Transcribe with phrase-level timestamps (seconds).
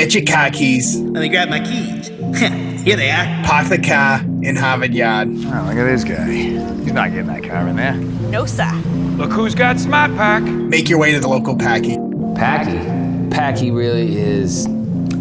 [0.00, 2.08] Get your car keys, Let me grab my keys.
[2.08, 3.44] Here they are.
[3.44, 5.28] park the car in Harvard Yard.
[5.28, 6.24] Oh, look at this guy.
[6.24, 7.96] He's not getting that car in there.
[8.30, 8.72] No, sir.
[9.18, 10.42] Look who's got Smart Pack.
[10.42, 11.98] Make your way to the local Packy.
[12.34, 12.78] Packy.
[13.30, 14.64] Packy really is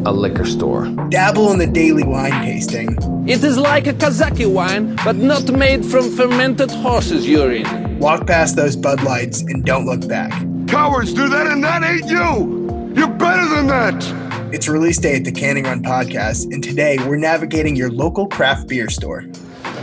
[0.05, 0.87] a liquor store.
[1.09, 2.97] Dabble in the daily wine tasting.
[3.27, 7.99] It is like a Kazaki wine, but not made from fermented horse's urine.
[7.99, 10.31] Walk past those Bud Lights and don't look back.
[10.69, 12.93] Cowards do that, and that ain't you!
[12.95, 14.28] You're better than that!
[14.51, 18.67] It's release day at the Canning Run podcast, and today we're navigating your local craft
[18.67, 19.23] beer store.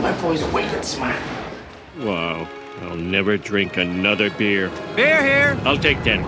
[0.01, 1.15] My boy's wicked smart.
[1.99, 2.49] Wow.
[2.81, 4.69] I'll never drink another beer.
[4.93, 5.57] Beer here.
[5.63, 6.21] I'll take 10.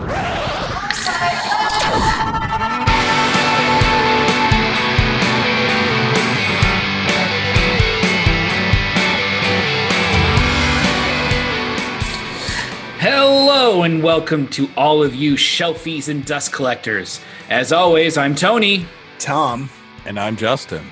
[13.01, 17.19] Hello and welcome to all of you shelfies and dust collectors.
[17.49, 18.85] As always, I'm Tony.
[19.17, 19.71] Tom,
[20.05, 20.85] And I'm Justin.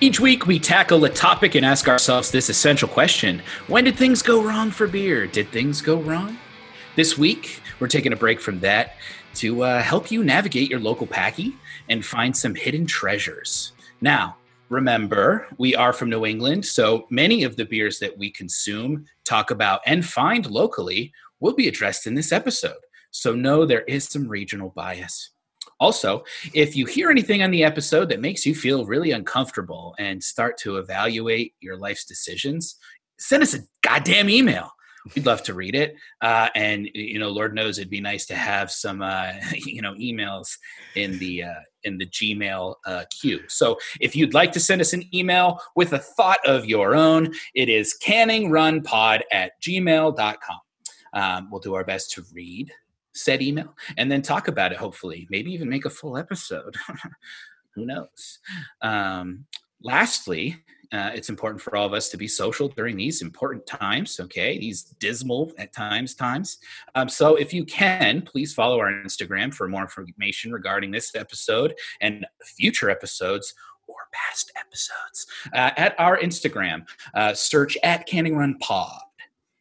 [0.00, 4.22] Each week we tackle a topic and ask ourselves this essential question When did things
[4.22, 5.26] go wrong for beer?
[5.26, 6.38] Did things go wrong?
[6.94, 8.94] This week, we're taking a break from that
[9.34, 11.56] to uh, help you navigate your local packy
[11.88, 13.72] and find some hidden treasures.
[14.00, 14.36] Now,
[14.68, 19.50] remember, we are from New England, so many of the beers that we consume, talk
[19.50, 22.78] about, and find locally will be addressed in this episode.
[23.10, 25.30] So, know there is some regional bias.
[25.78, 26.24] Also,
[26.54, 30.56] if you hear anything on the episode that makes you feel really uncomfortable and start
[30.58, 32.76] to evaluate your life's decisions,
[33.18, 34.70] send us a goddamn email.
[35.14, 35.94] We'd love to read it.
[36.20, 39.94] Uh, and you know, Lord knows it'd be nice to have some uh, you know
[39.94, 40.56] emails
[40.96, 43.40] in the uh, in the Gmail uh, queue.
[43.48, 47.32] So if you'd like to send us an email with a thought of your own,
[47.54, 50.60] it is canningrunpod at gmail.com.
[51.12, 52.72] Um, we'll do our best to read
[53.16, 55.26] said email and then talk about it hopefully.
[55.30, 56.76] Maybe even make a full episode.
[57.74, 58.38] Who knows?
[58.82, 59.46] Um,
[59.82, 60.56] lastly
[60.92, 64.58] uh, it's important for all of us to be social during these important times okay?
[64.58, 66.58] These dismal at times times.
[66.94, 71.74] Um, so if you can please follow our instagram for more information regarding this episode
[72.00, 73.54] and future episodes
[73.88, 75.26] or past episodes.
[75.52, 79.02] Uh, at our instagram uh, search at canning run pod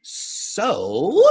[0.01, 1.21] so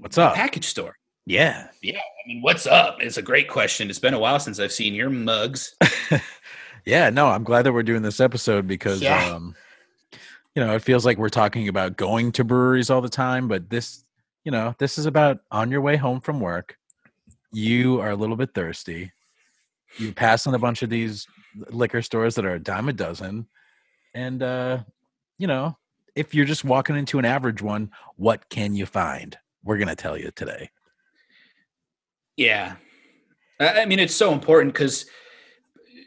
[0.00, 0.34] What's up?
[0.34, 0.96] package store
[1.26, 1.68] Yeah.
[1.82, 2.98] yeah, I mean, what's up?
[3.00, 3.88] It's a great question.
[3.90, 5.74] It's been a while since I've seen your mugs.
[6.88, 9.34] Yeah, no, I'm glad that we're doing this episode because Yeah.
[9.34, 9.56] um
[10.54, 13.68] you know, it feels like we're talking about going to breweries all the time, but
[13.68, 14.04] this,
[14.44, 16.78] you know, this is about on your way home from work.
[17.52, 19.10] You are a little bit thirsty.
[19.98, 21.26] You pass on a bunch of these
[21.70, 23.48] liquor stores that are a dime a dozen.
[24.14, 24.78] And uh,
[25.38, 25.76] you know,
[26.14, 29.36] if you're just walking into an average one, what can you find?
[29.66, 30.70] We're gonna tell you today.
[32.36, 32.76] Yeah.
[33.60, 35.06] I I mean, it's so important because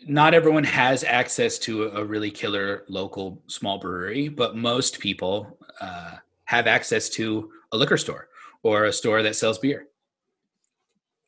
[0.07, 5.57] not everyone has access to a, a really killer local small brewery, but most people
[5.81, 6.15] uh,
[6.45, 8.29] have access to a liquor store
[8.63, 9.87] or a store that sells beer.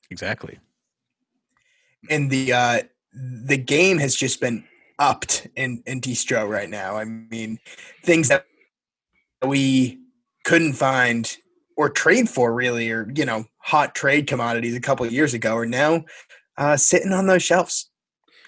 [0.09, 0.59] Exactly.
[2.09, 2.79] and the uh,
[3.13, 4.63] the game has just been
[4.99, 6.97] upped in in distro right now.
[6.97, 7.59] I mean,
[8.03, 8.45] things that
[9.45, 9.99] we
[10.43, 11.37] couldn't find
[11.81, 15.55] or trade for really, or you know, hot trade commodities a couple of years ago
[15.57, 16.05] are now
[16.57, 17.89] uh, sitting on those shelves.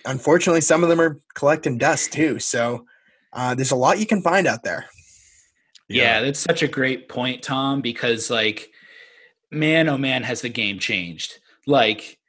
[0.05, 2.37] Unfortunately, some of them are collecting dust too.
[2.37, 2.85] So
[3.31, 4.85] uh, there's a lot you can find out there.
[5.89, 8.69] Yeah, that's such a great point, Tom, because like,
[9.49, 11.39] man, oh man, has the game changed.
[11.65, 12.19] Like,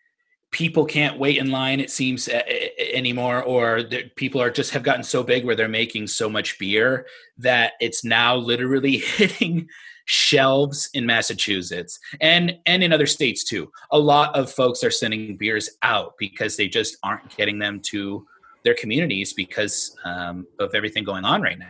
[0.51, 4.71] people can't wait in line, it seems, a- a- anymore, or the- people are just
[4.71, 7.07] have gotten so big where they're making so much beer
[7.39, 9.69] that it's now literally hitting
[10.07, 13.71] shelves in Massachusetts and and in other states too.
[13.91, 18.27] A lot of folks are sending beers out because they just aren't getting them to
[18.65, 21.67] their communities because um, of everything going on right now.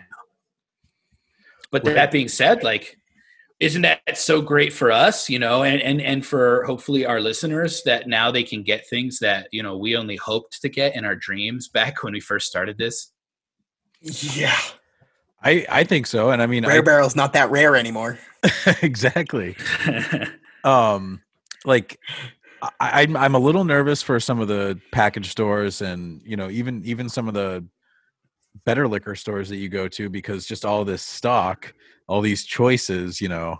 [1.70, 2.96] But that being said, like,
[3.58, 7.82] isn't that so great for us, you know, and, and and for hopefully our listeners
[7.84, 11.04] that now they can get things that you know we only hoped to get in
[11.04, 13.10] our dreams back when we first started this.
[14.00, 14.58] Yeah,
[15.44, 16.30] I I think so.
[16.30, 18.18] And I mean rare I, barrel's not that rare anymore.
[18.82, 19.56] exactly.
[20.64, 21.20] um
[21.64, 22.00] like
[22.80, 26.48] I, I'm I'm a little nervous for some of the package stores and you know
[26.50, 27.64] even even some of the
[28.64, 31.74] better liquor stores that you go to because just all this stock,
[32.06, 33.58] all these choices, you know,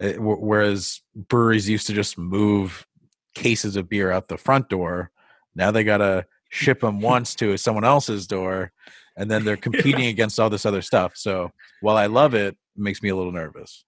[0.00, 2.86] eh, wh- whereas breweries used to just move
[3.34, 5.10] cases of beer out the front door,
[5.54, 8.72] now they gotta ship them once to someone else's door,
[9.16, 11.12] and then they're competing against all this other stuff.
[11.16, 11.50] So
[11.80, 13.84] while I love it, it makes me a little nervous.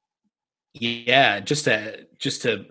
[0.75, 2.67] yeah just to just to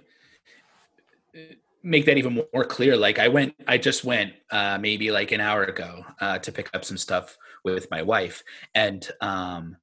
[1.84, 5.42] make that even more clear, like I went, I just went uh, maybe like an
[5.42, 9.76] hour ago uh, to pick up some stuff with my wife, and um,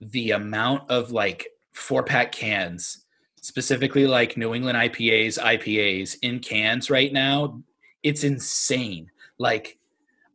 [0.00, 3.04] the amount of like four pack cans,
[3.40, 7.62] specifically like New England IPAs, IPAs in cans right now,
[8.02, 9.10] it's insane.
[9.38, 9.78] Like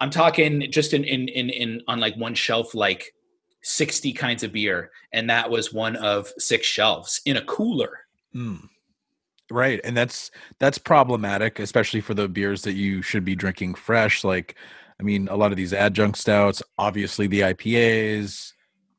[0.01, 3.13] I'm talking just in in in, in on like one shelf, like
[3.61, 7.99] 60 kinds of beer, and that was one of six shelves in a cooler.
[8.35, 8.67] Mm.
[9.51, 14.23] Right, and that's that's problematic, especially for the beers that you should be drinking fresh.
[14.23, 14.55] Like,
[14.99, 18.53] I mean, a lot of these adjunct stouts, obviously the IPAs.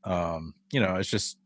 [0.05, 1.37] Um, you know, it's just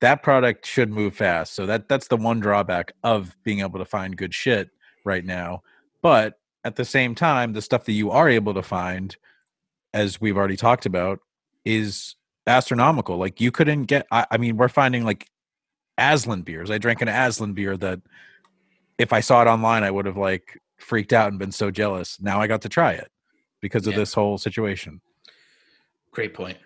[0.00, 1.54] that product should move fast.
[1.54, 4.70] So that that's the one drawback of being able to find good shit
[5.04, 5.62] right now.
[6.02, 6.34] But
[6.64, 9.16] at the same time, the stuff that you are able to find,
[9.92, 11.20] as we've already talked about,
[11.64, 12.16] is
[12.46, 13.16] astronomical.
[13.18, 14.06] Like you couldn't get.
[14.10, 15.28] I, I mean, we're finding like
[15.98, 16.70] Aslan beers.
[16.70, 18.00] I drank an Aslan beer that
[18.98, 22.20] if I saw it online, I would have like freaked out and been so jealous.
[22.20, 23.10] Now I got to try it
[23.60, 24.00] because of Yeah.
[24.00, 25.00] this whole situation.
[26.10, 26.58] Great point.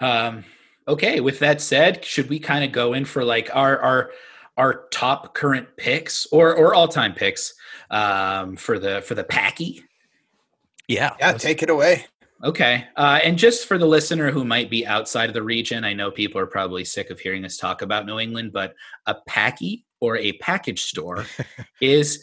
[0.00, 0.44] Um,
[0.86, 4.10] okay, with that said, should we kind of go in for like our our
[4.56, 7.54] our top current picks or or all time picks
[7.90, 9.82] um, for the for the packy?
[10.88, 11.14] Yeah.
[11.18, 12.06] Yeah, take it away.
[12.42, 12.86] Okay.
[12.96, 16.10] Uh, and just for the listener who might be outside of the region, I know
[16.10, 18.74] people are probably sick of hearing us talk about New England, but
[19.06, 21.24] a packy or a package store
[21.80, 22.22] is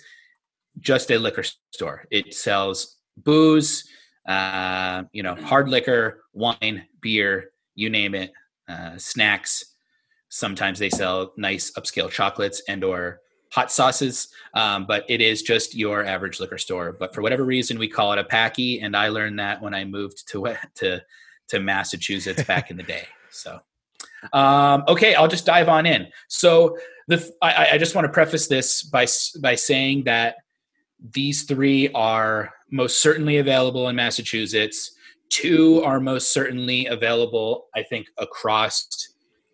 [0.80, 2.06] just a liquor store.
[2.12, 3.84] It sells booze,
[4.28, 8.32] uh, you know, hard liquor, wine, beer, you name it,
[8.68, 9.74] uh, snacks.
[10.30, 13.21] Sometimes they sell nice upscale chocolates and or
[13.52, 16.94] hot sauces, um, but it is just your average liquor store.
[16.94, 19.86] But for whatever reason, we call it a packy, and I learned that when I
[19.86, 21.02] moved to to
[21.50, 23.06] to Massachusetts back in the day.
[23.30, 23.60] So,
[24.34, 26.08] um, okay, I'll just dive on in.
[26.28, 26.78] So
[27.08, 29.06] the I, I just want to preface this by
[29.42, 30.38] by saying that
[31.14, 34.94] these three are most certainly available in Massachusetts.
[35.30, 38.88] Two are most certainly available, I think, across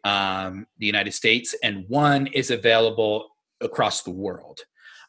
[0.03, 3.29] um, the United States, and one is available
[3.62, 4.62] across the world.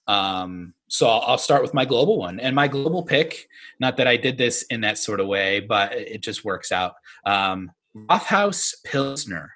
[0.07, 3.49] Um, so I'll, I'll start with my global one, and my global pick.
[3.79, 6.73] Not that I did this in that sort of way, but it it just works
[6.73, 6.95] out.
[7.25, 9.53] Um, Rothaus Pilsner.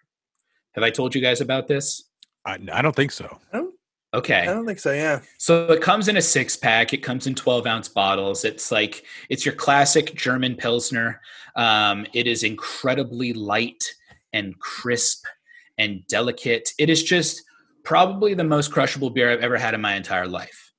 [0.73, 2.05] Have I told you guys about this?
[2.47, 3.39] I, I don't think so.
[4.15, 4.41] Okay.
[4.43, 4.93] I don't think so.
[4.93, 5.21] Yeah.
[5.39, 6.93] So it comes in a six pack.
[6.93, 8.44] It comes in 12 ounce bottles.
[8.44, 11.21] It's like, it's your classic German Pilsner.
[11.56, 13.83] Um, it is incredibly light
[14.33, 15.25] and crisp
[15.79, 16.71] and delicate.
[16.79, 17.43] It is just
[17.84, 20.73] probably the most crushable beer I've ever had in my entire life,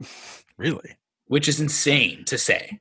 [0.56, 0.96] Really?
[1.26, 2.78] which is insane to say.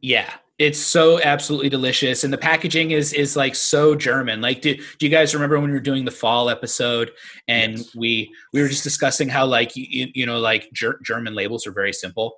[0.00, 0.30] Yeah.
[0.58, 4.40] It's so absolutely delicious, and the packaging is is like so German.
[4.40, 7.10] Like, do, do you guys remember when we were doing the fall episode,
[7.48, 11.66] and we we were just discussing how like you, you know like ger- German labels
[11.66, 12.36] are very simple.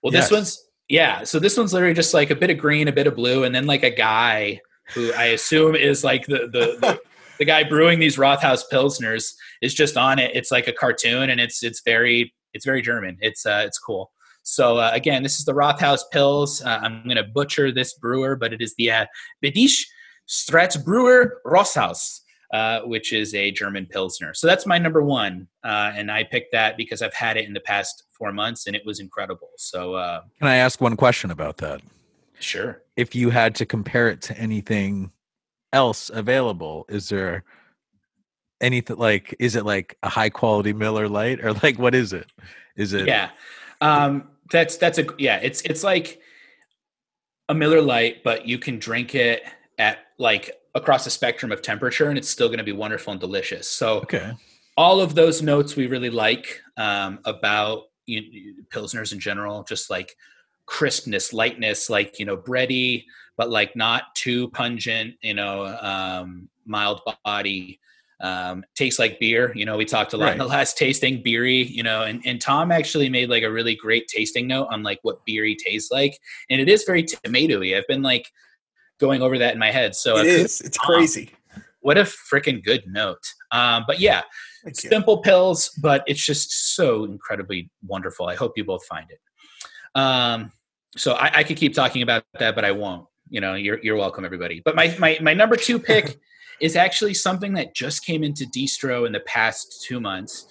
[0.00, 0.30] Well, this Yes.
[0.30, 1.24] one's yeah.
[1.24, 3.52] So this one's literally just like a bit of green, a bit of blue, and
[3.52, 4.60] then like a guy
[4.94, 7.00] who I assume is like the the the,
[7.38, 9.32] the guy brewing these Rothaus Pilsners
[9.62, 10.32] is just on it.
[10.34, 13.16] It's like a cartoon, and it's it's very it's very German.
[13.20, 14.12] It's uh it's cool.
[14.42, 16.64] So uh, again, this is the Rothaus Pils.
[16.64, 19.06] Uh, I'm going to butcher this brewer, but it is the uh,
[19.44, 19.82] Bedisch
[20.28, 22.20] Stratzbrewer Rosshaus,
[22.52, 24.34] uh, which is a German Pilsner.
[24.34, 27.54] So that's my number one, uh, and I picked that because I've had it in
[27.54, 29.50] the past four months, and it was incredible.
[29.56, 31.80] So uh, Can I ask one question about that?
[32.38, 32.82] sure.
[32.96, 35.10] If you had to compare it to anything
[35.72, 37.42] else available, is there
[38.60, 42.26] anything like is it like a high quality Miller Lite or like what is it?
[42.76, 43.30] Is it Yeah,
[43.80, 45.38] um, that's that's a yeah.
[45.42, 46.20] It's it's like
[47.48, 49.42] a Miller Lite, but you can drink it
[49.78, 53.20] at like across the spectrum of temperature, and it's still going to be wonderful and
[53.20, 53.68] delicious.
[53.68, 54.32] So okay?
[54.76, 59.90] all of those notes we really like um, about you, you- pilsners in general, just
[59.90, 60.16] like
[60.66, 63.04] crispness, lightness, like you know, bready,
[63.36, 65.14] but like not too pungent.
[65.22, 67.80] You know, um, mild body.
[68.20, 69.52] Um, tastes like beer.
[69.54, 71.62] You know, we talked a lot in the last tasting beery.
[71.62, 74.98] You know, and and Tom actually made like a really great tasting note on like
[75.02, 76.18] what beery tastes like,
[76.48, 77.76] and it is very tomatoey.
[77.76, 78.26] I've been like
[78.98, 79.94] going over that in my head.
[79.94, 80.44] So It uh.
[80.44, 80.86] It's Tom.
[80.86, 81.30] crazy.
[81.80, 83.22] What a freaking good note.
[83.52, 84.22] Um, but yeah,
[84.64, 84.90] Thank you.
[84.90, 88.26] simple pills, but it's just so incredibly wonderful.
[88.26, 89.20] I hope you both find it.
[89.94, 90.50] Um,
[90.96, 93.06] so I, I could keep talking about that, but I won't.
[93.28, 94.62] You know, you're you're welcome, everybody.
[94.64, 96.18] But my my my number two pick
[96.60, 100.46] is actually something that just came into distro in the past two months.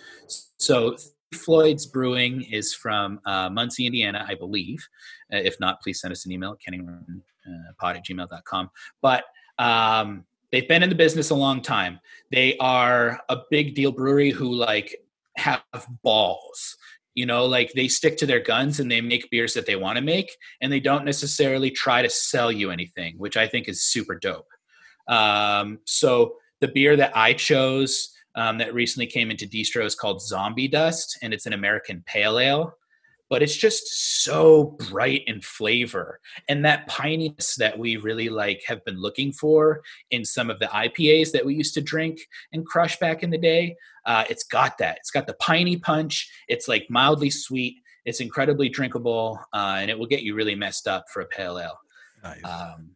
[0.57, 0.95] So
[1.33, 4.87] Floyd's Brewing is from uh, Muncie, Indiana, I believe.
[5.33, 8.69] Uh, if not, please send us an email at kenningpod at gmail.com.
[9.01, 9.23] But
[9.57, 11.99] um, they've been in the business a long time.
[12.31, 14.95] They are a big deal brewery who like
[15.37, 15.63] have
[16.03, 16.77] balls
[17.13, 19.97] You know, like they stick to their guns and they make beers that they want
[19.97, 20.29] to make,
[20.61, 24.47] and they don't necessarily try to sell you anything, which I think is super dope.
[25.07, 30.21] Um, so the beer that I chose um, that recently came into distro is called
[30.21, 32.77] Zombie Dust, and it's an American Pale Ale.
[33.27, 38.85] But it's just so bright in flavor, and that pininess that we really like have
[38.85, 39.81] been looking for
[40.11, 42.19] in some of the IPAs that we used to drink
[42.53, 43.75] and crush back in the day.
[44.05, 44.97] Uh, it's got that.
[44.97, 46.31] It's got the piney punch.
[46.47, 47.77] It's like mildly sweet.
[48.05, 51.57] It's incredibly drinkable, uh, and it will get you really messed up for a pale
[51.57, 51.79] ale.
[52.23, 52.43] Nice.
[52.43, 52.91] Um,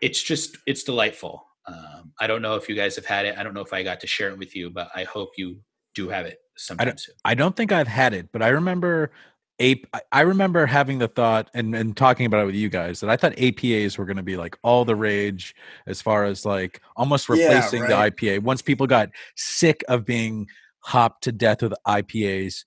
[0.00, 1.46] it's just it's delightful.
[1.66, 3.36] Um, I don't know if you guys have had it.
[3.38, 5.60] I don't know if I got to share it with you, but I hope you
[5.94, 6.38] do have it
[6.78, 7.14] I don't, soon.
[7.24, 9.10] I don't think I've had it, but I remember
[9.58, 9.86] ape.
[9.92, 13.10] I- I remember having the thought and, and talking about it with you guys that
[13.10, 15.54] I thought APAs were going to be like all the rage
[15.86, 18.16] as far as like almost Yeah, replacing right.
[18.16, 18.42] the IPA.
[18.42, 20.46] Once people got sick of being
[20.80, 22.64] hopped to death with IPAs,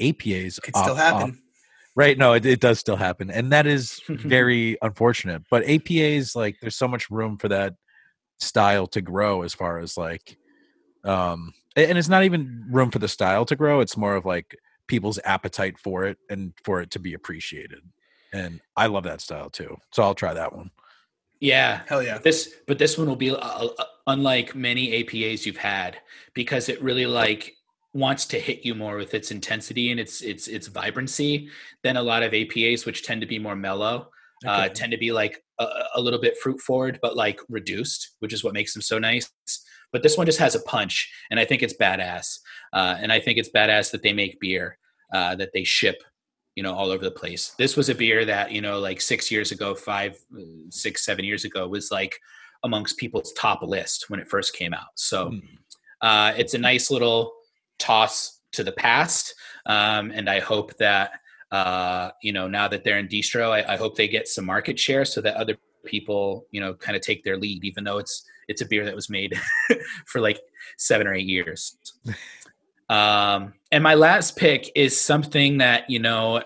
[0.00, 1.42] APAs Could op- still op- happen.
[1.96, 2.18] Right.
[2.18, 3.30] No, it, it does still happen.
[3.30, 5.42] And that is very unfortunate.
[5.50, 7.74] But APAs, like, there's so much room for that
[8.38, 10.36] style to grow as far as like,
[11.04, 13.80] um, and it's not even room for the style to grow.
[13.80, 17.80] It's more of like people's appetite for it and for it to be appreciated.
[18.32, 19.78] And I love that style too.
[19.92, 20.70] So I'll try that one.
[21.40, 22.18] Yeah, Hell yeah.
[22.18, 25.98] this but this one will be uh, uh, unlike many APAs you've had
[26.32, 27.55] because it really like
[27.96, 31.48] wants to hit you more with its intensity and its its its vibrancy
[31.82, 34.10] than a lot of APAs which tend to be more mellow.
[34.46, 38.34] Uh, tend to be like a, a little bit fruit forward, but like reduced, which
[38.34, 39.32] is what makes them so nice.
[39.92, 42.38] But this one just has a punch, and I think it's badass.
[42.72, 44.78] Uh, and I think it's badass that they make beer
[45.12, 46.02] uh, that they ship,
[46.54, 47.54] you know, all over the place.
[47.58, 51.24] This was a beer that you know, like six years ago, five, uh, six, seven
[51.24, 52.14] years ago, was like
[52.62, 54.92] amongst people's top list when it first came out.
[54.96, 55.40] So Mm.
[56.02, 57.32] uh, it's a nice little
[57.78, 59.34] toss to the past,
[59.66, 61.12] um, and I hope that
[61.50, 64.78] uh, you know now that they're in distro, I, I hope they get some market
[64.78, 65.56] share so that other
[65.86, 68.94] people, you know, kind of take their lead, even though it's it's a beer that
[68.94, 69.34] was made
[70.06, 70.40] for like
[70.76, 71.76] seven or eight years.
[72.88, 76.42] Um, and my last pick is something that you know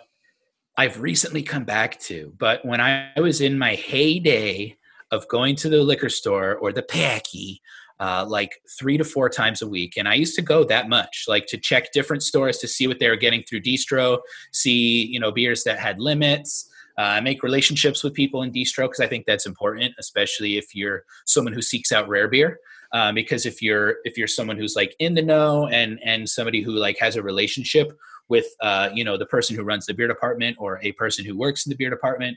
[0.76, 4.76] I've recently come back to, but when I was in my heyday
[5.10, 7.60] of going to the liquor store or the packy,
[8.00, 11.26] uh, like three to four times a week, and I used to go that much,
[11.28, 14.19] like to check different stores to see what they were getting through distro,
[14.52, 16.66] see you know beers that had limits.
[16.99, 21.04] Uh, make relationships with people in distro because I think that's important, especially if you're
[21.25, 22.59] someone who seeks out rare beer
[22.92, 26.62] um, because if you're if you're someone who's like in the know and and somebody
[26.62, 27.97] who like has a relationship
[28.28, 31.37] with uh, you know the person who runs the beer department or a person who
[31.37, 32.37] works in the beer department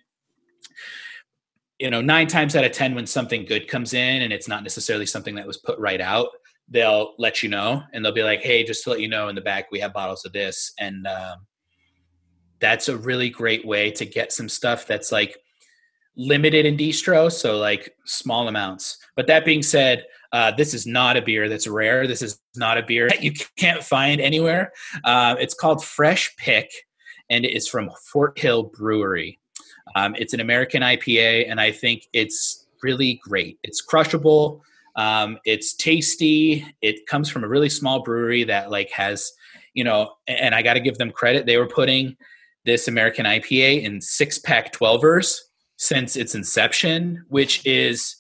[1.80, 4.64] you know nine times out of ten when something good comes in and it's not
[4.64, 6.30] necessarily something that was put right out
[6.70, 9.36] they'll let you know and they'll be like hey just to let you know in
[9.36, 10.74] the back we have bottles of this.
[10.80, 11.46] And um,
[12.60, 15.38] that's a really great way to get some stuff that's like
[16.16, 18.98] limited in distro so like small amounts.
[19.16, 22.08] But that being said uh, this is not a beer that's rare.
[22.08, 24.72] This is not a beer that you can't find anywhere.
[25.04, 26.72] Uh, it's called fresh pick
[27.30, 29.40] and it is from fort hill brewery
[29.96, 33.58] um, it's an american ipa and i think it's really great.
[33.64, 34.62] It's crushable.
[34.96, 36.66] Um, it's tasty.
[36.82, 39.32] It comes from a really small brewery that like has
[39.74, 41.48] you know and i got to give them credit.
[41.48, 42.16] They were putting
[42.66, 45.40] this american ipa in six pack 12ers
[45.78, 48.18] since its inception, which is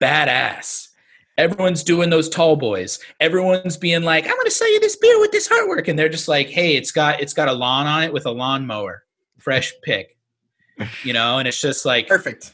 [0.00, 0.88] badass.
[1.36, 3.00] Everyone's doing those tall boys.
[3.18, 6.08] Everyone's being like, "I'm going to sell you this beer with this artwork," and they're
[6.08, 9.02] just like, "Hey, it's got it's got a lawn on it with a lawnmower,
[9.38, 10.16] fresh pick,"
[11.04, 12.52] you know, and it's just like Perfect.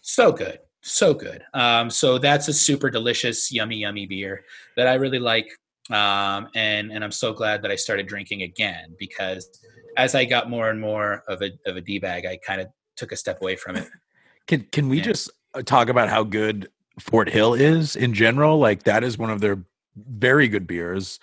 [0.00, 1.42] so good, so good.
[1.54, 4.44] Um, so that's a super delicious, yummy, yummy beer
[4.76, 5.48] that I really like,
[5.90, 9.48] um, and and I'm so glad that I started drinking again because
[9.96, 12.68] as I got more and more of a of a d bag, I kind of
[12.96, 13.88] took a step away from it.
[14.46, 16.68] Can can we just uh, talk about how good
[17.00, 18.58] Fort Hill is in general?
[18.58, 19.64] Like that is one of their
[19.96, 21.18] very good beers,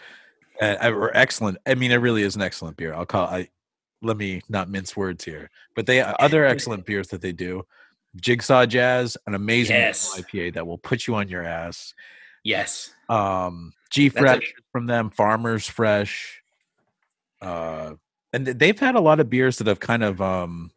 [0.60, 1.60] uh, or excellent.
[1.68, 2.96] I mean, it really is an excellent beer.
[2.96, 3.28] I'll call.
[3.28, 3.50] I
[4.02, 7.66] let me not mince words here, but they other excellent beers that they do.
[8.16, 10.14] Jigsaw Jazz, an amazing Yes.
[10.20, 11.94] IPA that will put you on your ass.
[12.44, 16.42] Yes, Um, G That's a- Fresh from them, Farmers Fresh.
[17.42, 17.94] Uh,
[18.34, 20.72] and they've had a lot of beers that have kind of um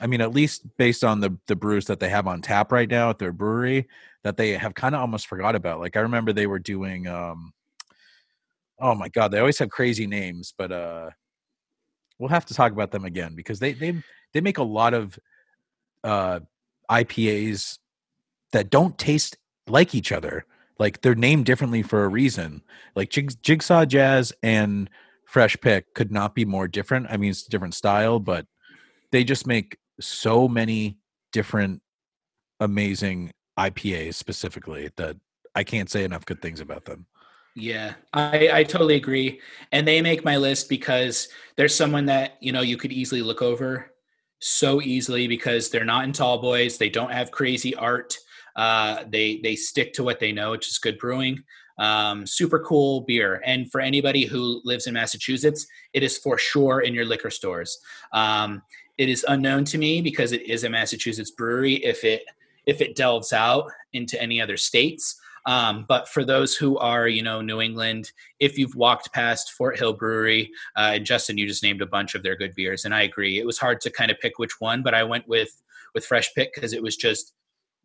[0.00, 2.90] I mean, at least based on the the brews that they have on tap right
[2.90, 3.86] now at their brewery,
[4.24, 5.78] that they have kind of almost forgot about.
[5.80, 7.52] Like I remember they were doing um
[8.80, 11.10] oh my god, they always have crazy names, but uh
[12.18, 13.94] we'll have to talk about them again because they they
[14.32, 15.18] they make a lot of
[16.02, 16.40] uh
[16.90, 17.78] IPAs
[18.52, 20.44] that don't taste like each other.
[20.78, 22.62] Like they're named differently for a reason.
[22.94, 24.90] Like Jig- Jigsaw Jazz and
[25.26, 27.06] fresh pick could not be more different.
[27.10, 28.46] I mean, it's a different style, but
[29.12, 30.98] they just make so many
[31.32, 31.82] different
[32.60, 35.16] amazing IPAs specifically that
[35.54, 37.06] I can't say enough good things about them.
[37.56, 39.40] Yeah, I, I totally agree.
[39.70, 43.42] And they make my list because there's someone that, you know, you could easily look
[43.42, 43.92] over
[44.40, 46.78] so easily because they're not in tall boys.
[46.78, 48.18] They don't have crazy art.
[48.56, 51.42] Uh, they they stick to what they know, which is good brewing.
[51.78, 53.40] Um, super cool beer.
[53.44, 57.78] And for anybody who lives in Massachusetts, it is for sure in your liquor stores.
[58.12, 58.62] Um,
[58.98, 61.74] it is unknown to me because it is a Massachusetts brewery.
[61.84, 62.24] If it
[62.66, 67.22] if it delves out into any other states, um, but for those who are, you
[67.22, 71.82] know, New England, if you've walked past Fort Hill Brewery, uh, Justin, you just named
[71.82, 73.38] a bunch of their good beers, and I agree.
[73.38, 75.62] It was hard to kind of pick which one, but I went with
[75.94, 77.34] with Fresh Pick because it was just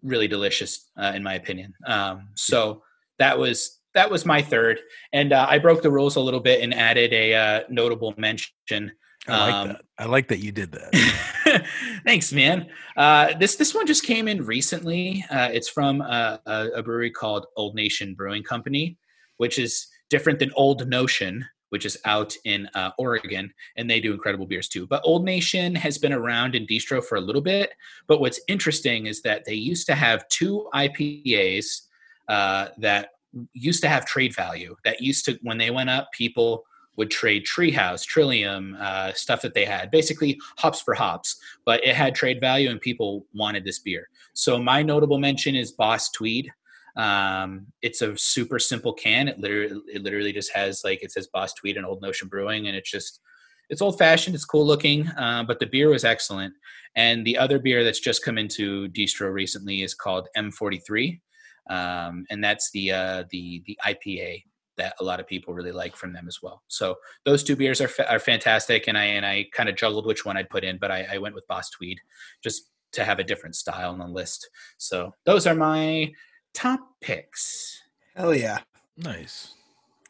[0.01, 1.73] really delicious, uh, in my opinion.
[1.85, 2.83] Um, so
[3.19, 4.79] that was that was my third,
[5.13, 8.91] and uh, I broke the rules a little bit and added a uh, notable mention.
[9.27, 9.81] I like Um, that.
[9.97, 11.65] I like that you did that.
[12.05, 12.67] Thanks, man.
[12.95, 15.25] Uh, this this one just came in recently.
[15.29, 18.97] Uh, it's from a, a, a brewery called Old Nation Brewing Company,
[19.37, 24.13] which is different than Old Notion, which is out in uh, Oregon, and they do
[24.13, 24.87] incredible beers too.
[24.87, 27.71] But Old Nation has been around in distro for a little bit.
[28.07, 31.81] But what's interesting is that they used to have two IPAs
[32.29, 33.09] uh, that
[33.53, 34.75] used to have trade value.
[34.85, 36.63] That used to when they went up, people
[36.99, 41.95] would trade Treehouse, Trillium, uh, stuff that they had, basically hops for hops, but it
[41.95, 44.09] had trade value and people wanted this beer.
[44.33, 46.51] So my notable mention is Boss Tweed.
[46.97, 49.29] Um, it's a super simple can.
[49.29, 52.67] It literally, it literally just has like it says Boss Tweed and Old Nation Brewing,
[52.67, 53.21] and it's just
[53.69, 54.35] it's old fashioned.
[54.35, 56.53] It's cool looking, uh, but the beer was excellent.
[56.97, 61.21] And the other beer that's just come into distro recently is called M43,
[61.69, 64.43] um, and that's the uh, the the IPA
[64.79, 66.63] that a lot of people really like from them as well.
[66.67, 66.95] So
[67.25, 70.25] those two beers are fa- are fantastic, and I and I kind of juggled which
[70.25, 71.99] one I'd put in, but I, I went with Boss Tweed
[72.43, 74.49] just to have a different style on the list.
[74.77, 76.11] So those are my
[76.53, 77.81] top picks.
[78.15, 78.59] Hell yeah.
[78.97, 79.53] nice.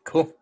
[0.05, 0.33] Cool.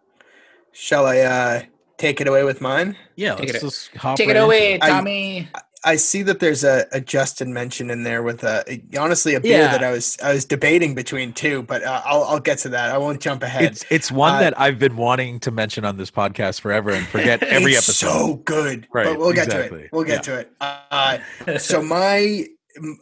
[0.71, 1.61] Shall I uh,
[1.97, 2.95] take it away with mine?
[3.15, 5.49] Yeah, Take let's it- just hop Take right it away, I- Tommy.
[5.55, 5.61] I
[5.95, 9.71] see that there's a, a Justin mention in there with a honestly a beer Yeah.
[9.71, 12.91] that I was I was debating between two, but uh, I'll I'll get to that.
[12.91, 13.63] I won't jump ahead.
[13.63, 17.05] It's it's one Uh, that I've been wanting to mention on this podcast forever and
[17.07, 18.07] forget every It's episode.
[18.07, 18.87] so good.
[18.93, 19.89] Right, but we'll get to it.
[19.91, 20.51] We'll get to it.
[20.61, 21.19] Uh,
[21.59, 22.45] so my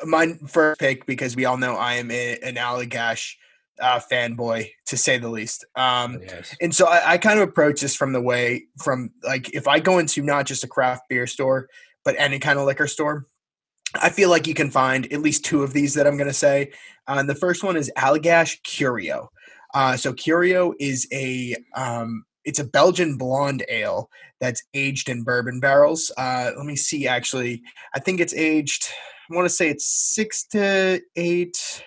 [0.06, 3.34] my first pick because we all know I am a, an Allagash
[3.82, 5.66] uh, fanboy to say the least.
[5.76, 6.56] Um, yes.
[6.62, 9.80] and so I, I kind of approach this from the way from like if I
[9.80, 11.68] go into not just a craft beer store
[12.06, 13.26] but any kind of liquor store.
[14.02, 16.34] I feel like you can find at least two of these that I'm going to
[16.34, 16.72] say.
[17.08, 19.32] Uh, and the first one is Allagash Curio.
[19.74, 25.60] Uh, so Curio is a um, it's a Belgian blonde ale that's aged in bourbon
[25.60, 26.12] barrels.
[26.18, 27.08] Uh, let me see.
[27.08, 27.62] Actually,
[27.94, 28.88] I think it's aged.
[29.30, 31.84] I want to say it's six to eight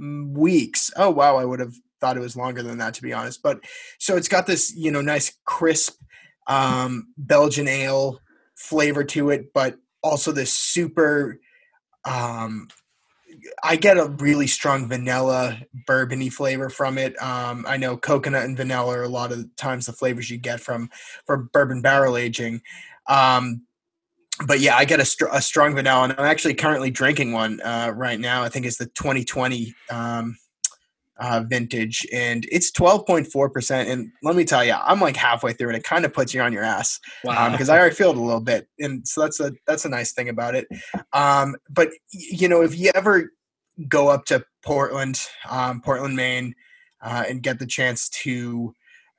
[0.00, 0.90] mm, weeks.
[0.96, 3.42] Oh wow, I would have thought it was longer than that to be honest.
[3.42, 3.60] But
[3.98, 6.00] so it's got this you know nice crisp
[6.46, 8.20] um, Belgian ale
[8.56, 11.40] flavor to it, but also this super.
[12.04, 12.68] Um,
[13.62, 17.20] I get a really strong vanilla bourbony flavor from it.
[17.22, 20.60] Um, I know coconut and vanilla are a lot of times the flavors you get
[20.60, 20.90] from
[21.26, 22.62] from bourbon barrel aging.
[23.08, 23.62] Um,
[24.46, 27.60] but yeah, I get a, str- a strong vanilla, and I'm actually currently drinking one
[27.62, 28.42] uh, right now.
[28.42, 30.36] I think it's the 2020 um,
[31.18, 33.88] uh, vintage, and it's 12.4 percent.
[33.88, 36.40] And let me tell you, I'm like halfway through, and it kind of puts you
[36.40, 37.50] on your ass Wow.
[37.50, 40.12] because I already feel it a little bit, and so that's a that's a nice
[40.12, 40.66] thing about it.
[41.12, 43.32] Um, but you know, if you ever
[43.88, 46.54] go up to Portland, um, Portland, Maine,
[47.02, 48.74] uh, and get the chance to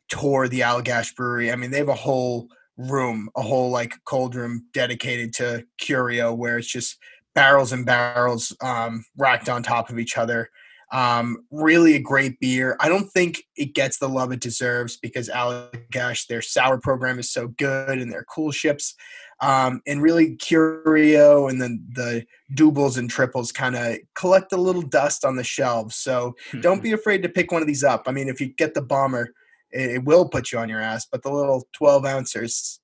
[0.10, 4.36] tour the Allagash Brewery, I mean, they have a whole room, a whole like cold
[4.36, 6.98] room dedicated to Curio, where it's just
[7.34, 10.50] barrels and barrels um, racked on top of each other.
[10.92, 12.78] Um, really a great beer.
[12.80, 17.30] I don't think it gets the love it deserves because Allagash, their sour program is
[17.30, 18.96] so good and their coolships.
[19.40, 24.82] Um, and really Curio and then the doubles and triples kind of collect a little
[24.82, 25.96] dust on the shelves.
[25.96, 28.04] So don't be afraid to pick one of these up.
[28.08, 29.34] I mean, if you get the bomber,
[29.72, 32.80] it, it will put you on your ass, but the little 12 ounces,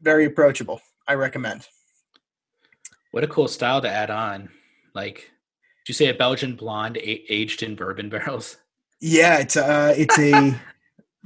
[0.00, 0.80] very approachable.
[1.08, 1.66] I recommend.
[3.10, 4.50] What a cool style to add on.
[4.94, 5.30] Like,
[5.90, 8.56] you say a Belgian blonde a- aged in bourbon barrels?
[9.00, 10.54] Yeah, it's uh it's a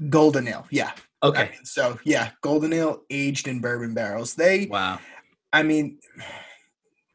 [0.08, 0.66] golden ale.
[0.70, 0.92] Yeah.
[1.22, 1.42] Okay.
[1.42, 4.34] I mean, so yeah, golden ale aged in bourbon barrels.
[4.34, 4.98] They Wow.
[5.52, 5.98] I mean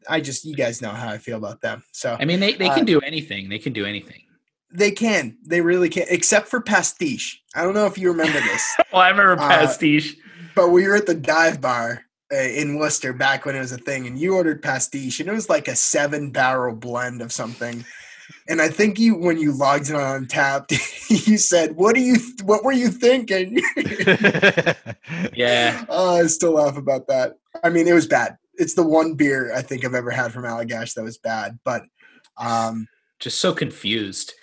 [0.10, 1.84] I just you guys know how I feel about them.
[1.94, 3.50] So I mean, they, they Uh, can do anything.
[3.50, 4.22] They can do anything.
[4.72, 5.38] they can.
[5.46, 7.42] They really can except for pastiche.
[7.56, 8.64] I don't know if you remember this.
[8.92, 10.16] Well, I remember Uh, pastiche.
[10.56, 12.00] but we were at the dive bar uh,
[12.34, 15.50] in Worcester back when it was a thing, and you ordered pastiche, and it was
[15.50, 17.86] like a seven barrel blend of something.
[18.48, 20.72] And I think you, when you logged it on Untappd,
[21.28, 22.16] you said, "What do you?
[22.44, 23.62] What were you thinking?"
[25.36, 25.86] Yeah.
[25.90, 27.34] oh, I still laugh about that.
[27.64, 28.38] I mean, it was bad.
[28.56, 31.84] It's the one beer I think I've ever had from Allagash that was bad, but
[32.38, 32.88] um,
[33.20, 34.34] just so confused.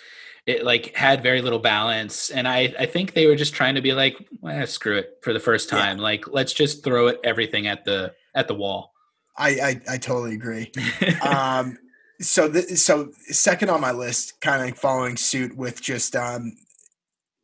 [0.47, 3.81] It like had very little balance, and I I think they were just trying to
[3.81, 4.15] be like,
[4.47, 5.97] eh, screw it for the first time.
[5.97, 8.93] Like let's just throw it everything at the at the wall.
[9.37, 10.71] I I, I totally agree.
[11.21, 11.77] um,
[12.19, 16.53] so the, so second on my list, kind of following suit with just um,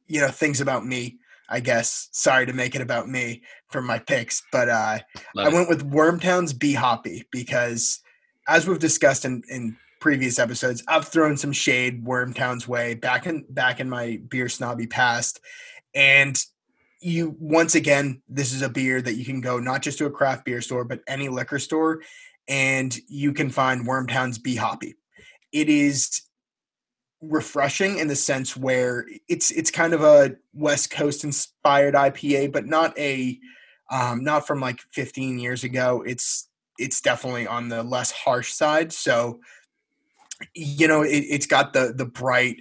[0.07, 1.19] you know things about me.
[1.49, 2.09] I guess.
[2.11, 4.99] Sorry to make it about me for my picks, but uh,
[5.33, 5.53] Love I it.
[5.53, 8.01] went with Wormtown's Be Hoppy because,
[8.49, 13.45] as we've discussed in, in previous episodes, I've thrown some shade Wormtown's way back in
[13.49, 15.39] back in my beer snobby past,
[15.93, 16.37] and
[16.99, 20.11] you once again, this is a beer that you can go not just to a
[20.11, 22.01] craft beer store, but any liquor store,
[22.47, 24.95] and you can find Wormtown's Be Hoppy.
[25.51, 26.21] It is
[27.21, 32.65] refreshing in the sense where it's it's kind of a West Coast inspired IPA, but
[32.65, 33.39] not a
[33.91, 36.03] um, not from like 15 years ago.
[36.05, 38.93] It's it's definitely on the less harsh side.
[38.93, 39.39] So
[40.53, 42.57] you know, it, it's got the the bright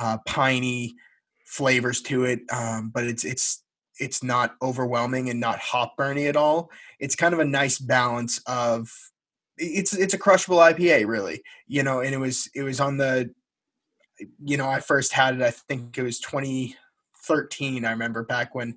[0.00, 0.94] uh, piney
[1.44, 3.62] flavors to it, um, but it's it's
[3.98, 6.70] it's not overwhelming and not hop burny at all.
[7.00, 8.90] It's kind of a nice balance of
[9.56, 13.30] it's it's a crushable IPA really, you know, and it was it was on the
[14.44, 18.76] you know, I first had it I think it was 2013 I remember back when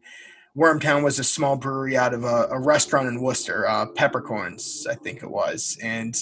[0.57, 4.95] Wormtown was a small brewery out of a, a restaurant in Worcester, uh, Peppercorns, I
[4.95, 6.15] think it was, and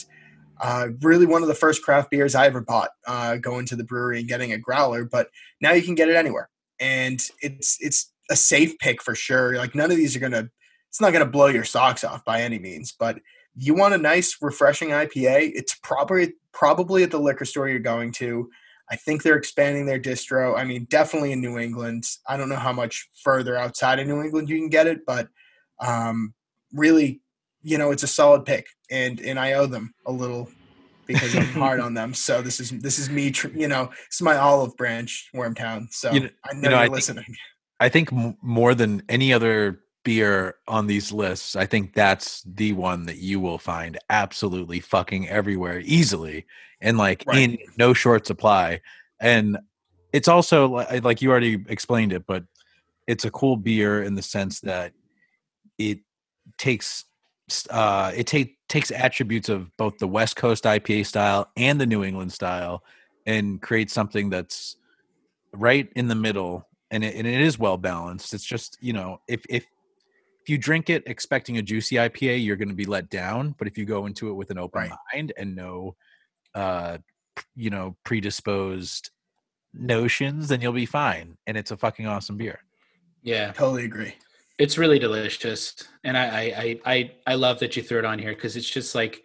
[0.59, 2.89] uh, really one of the first craft beers I ever bought.
[3.05, 5.29] Uh, going to the brewery and getting a growler, but
[5.61, 9.57] now you can get it anywhere, and it's it's a safe pick for sure.
[9.57, 10.49] Like none of these are gonna,
[10.89, 13.19] it's not gonna blow your socks off by any means, but
[13.55, 15.51] you want a nice, refreshing IPA.
[15.55, 18.49] It's probably probably at the liquor store you're going to.
[18.89, 20.57] I think they're expanding their distro.
[20.57, 22.05] I mean, definitely in New England.
[22.27, 25.27] I don't know how much further outside of New England you can get it, but
[25.79, 26.33] um,
[26.71, 27.21] really,
[27.67, 30.49] you know, it's a solid pick, and and I owe them a little
[31.05, 32.13] because I'm hard on them.
[32.13, 35.87] So this is this is me, tr- you know, is my olive branch, Wormtown.
[35.91, 37.35] So You kn- I know you know, you're I think- listening.
[37.79, 38.09] I think
[38.41, 43.39] more than any other beer on these lists, I think that's the one that you
[43.41, 46.45] will find absolutely fucking everywhere easily
[46.81, 47.37] and like Right.
[47.37, 48.81] in no short supply.
[49.19, 49.57] And
[50.13, 52.45] it's also li- like you already explained it, but
[53.05, 54.93] it's a cool beer in the sense that
[55.77, 55.99] it
[56.57, 57.05] takes
[57.69, 62.03] uh it take takes attributes of both the West Coast IPA style and the New
[62.03, 62.83] England style
[63.25, 64.75] and creates something that's
[65.53, 69.19] right in the middle and it, and it is well balanced it's just you know
[69.27, 69.65] if if
[70.41, 73.67] if you drink it expecting a juicy ipa you're going to be let down but
[73.67, 74.91] if you go into it with an open Right.
[75.13, 75.95] mind and no
[76.53, 76.97] uh
[77.55, 79.09] you know predisposed
[79.73, 82.59] notions then you'll be fine and it's a fucking awesome beer
[83.23, 83.51] Yeah.
[83.51, 84.15] Totally agree.
[84.57, 88.33] It's really delicious, and I I I I, love that you threw it on here
[88.33, 89.23] because it's just like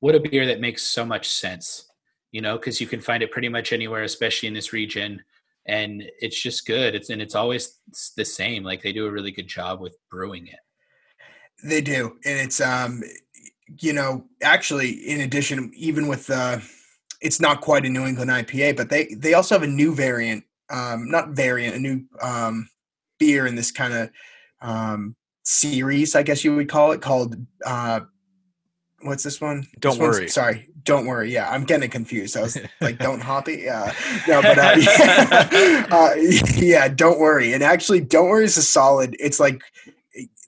[0.00, 1.88] what a beer that makes so much sense,
[2.30, 5.22] you know, because you can find it pretty much anywhere, especially in this region,
[5.64, 6.94] and it's just good.
[6.94, 7.78] It's and it's always
[8.16, 8.64] the same.
[8.64, 10.60] Like they do a really good job with brewing it.
[11.64, 13.02] They do, and it's um,
[13.80, 16.58] you know, actually, in addition, even with uh,
[17.20, 20.44] it's not quite a New England IPA, but they they also have a new variant,
[20.70, 22.68] um, not variant, a new um,
[23.18, 24.10] beer in this kind of
[24.66, 28.00] um series, I guess you would call it, called uh,
[29.02, 29.66] what's this one?
[29.80, 30.28] Don't This worry.
[30.28, 31.32] Sorry, don't worry.
[31.32, 32.36] Yeah, I'm getting confused.
[32.36, 33.62] I was like, don't hoppy.
[33.64, 33.94] Yeah,
[34.28, 36.14] no, but uh, yeah, uh,
[36.56, 37.52] yeah, don't worry.
[37.52, 39.16] And actually, don't worry is a solid.
[39.18, 39.62] It's like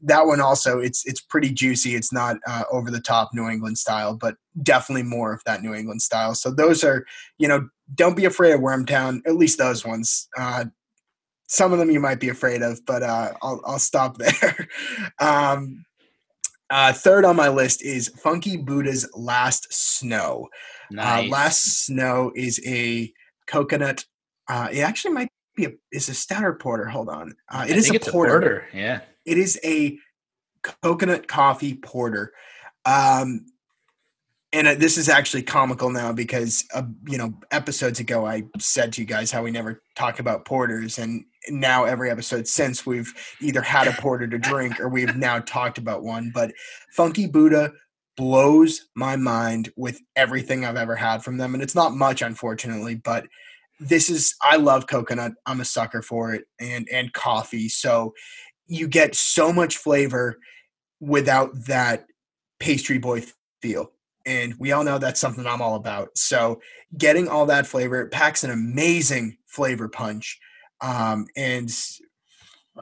[0.03, 0.79] that one also.
[0.81, 1.95] It's it's pretty juicy.
[1.95, 5.75] It's not uh, over the top New England style, but definitely more of that New
[5.75, 6.35] England style.
[6.35, 7.07] So those are,
[7.39, 9.21] you know, don't be afraid of Wormtown.
[9.27, 10.29] At least those ones.
[11.49, 14.69] Uh, some of them you might be afraid of, but uh, I'll I'll stop there.
[15.19, 15.85] um,
[16.71, 20.49] uh, third on my list is Funky Buddha's Last Snow.
[20.91, 21.27] Nice.
[21.27, 23.13] Uh, Last Snow is a
[23.47, 24.05] coconut.
[24.49, 26.87] Uh, it actually might be a is a stouter porter.
[26.87, 28.37] Hold on, uh, it is a porter.
[28.37, 28.69] a porter.
[28.75, 29.01] Yeah.
[29.25, 29.99] It is a
[30.83, 32.33] coconut coffee porter.
[32.85, 33.47] Um,
[34.53, 38.93] and uh, this is actually comical now because uh, you know episodes ago I said
[38.95, 43.13] to you guys how we never talk about porters, and now every episode since we've
[43.41, 46.31] either had a porter to drink or we've now talked about one.
[46.33, 46.53] But
[46.93, 47.73] Funky Buddha
[48.17, 52.95] blows my mind with everything I've ever had from them, and it's not much, unfortunately,
[52.95, 53.27] but
[53.81, 55.33] this is I love coconut.
[55.45, 57.69] I'm a sucker for it, and and coffee.
[57.69, 58.15] So
[58.67, 60.39] you get so much flavor
[61.01, 62.07] without that
[62.59, 63.25] pastry boy
[63.63, 63.93] feel.
[64.29, 66.17] And we all know that's something I'm all about.
[66.19, 66.61] So
[66.99, 70.39] getting all that flavor, it packs an amazing flavor punch.
[70.83, 71.75] Um, and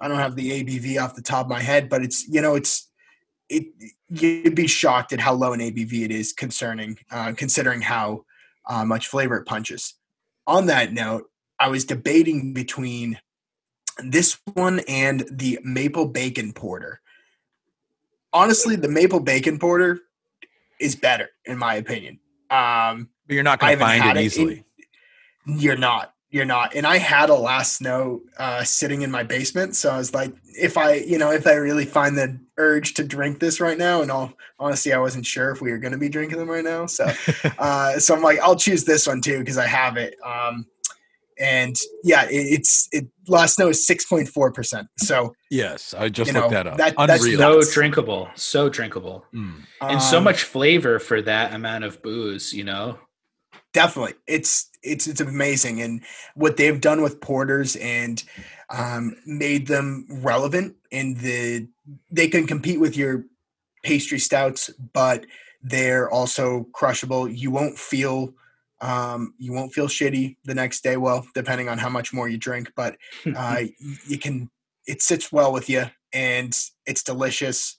[0.01, 2.57] I don't have the ABV off the top of my head, but it's you know
[2.57, 2.91] it's
[3.49, 3.67] it
[4.09, 8.25] you'd be shocked at how low an ABV it is concerning uh, considering how
[8.69, 9.95] uh, much flavor it punches.
[10.49, 11.31] On that note,
[11.61, 13.21] I was debating between
[14.05, 17.01] this one and the maple bacon porter.
[18.33, 20.01] Honestly, the maple bacon porter
[20.81, 22.19] is better in my opinion.
[22.51, 24.65] Um, But you're not going to find it it easily.
[25.47, 26.13] in- you're not.
[26.31, 26.75] You're not.
[26.75, 30.33] And I had a last snow uh, sitting in my basement, so I was like,
[30.45, 34.03] if I, you know, if I really find the urge to drink this right now,
[34.03, 36.65] and all honestly, I wasn't sure if we were going to be drinking them right
[36.65, 37.07] now, so
[37.59, 40.17] uh, so I'm like, I'll choose this one too because I have it.
[40.25, 40.67] Um,
[41.39, 43.07] and yeah, it, it's it.
[43.29, 44.89] Last snow is six point four percent.
[44.99, 46.77] So yes, I just you looked know, that up.
[46.79, 49.63] that- that's So drinkable, so drinkable, Mm.
[49.81, 52.53] and so um, much flavor for that amount of booze.
[52.53, 52.99] You know,
[53.73, 56.03] definitely it's it's it's amazing and
[56.35, 58.23] what they've done with porters and
[58.71, 61.69] um, made them relevant in the
[62.11, 63.25] they can compete with your
[63.85, 65.27] pastry stouts but
[65.63, 68.33] they're also crushable you won't feel
[68.81, 72.37] um, you won't feel shitty the next day well depending on how much more you
[72.37, 72.97] drink but
[73.35, 73.63] uh,
[74.07, 74.51] you can
[74.87, 77.79] it sits well with you and it's delicious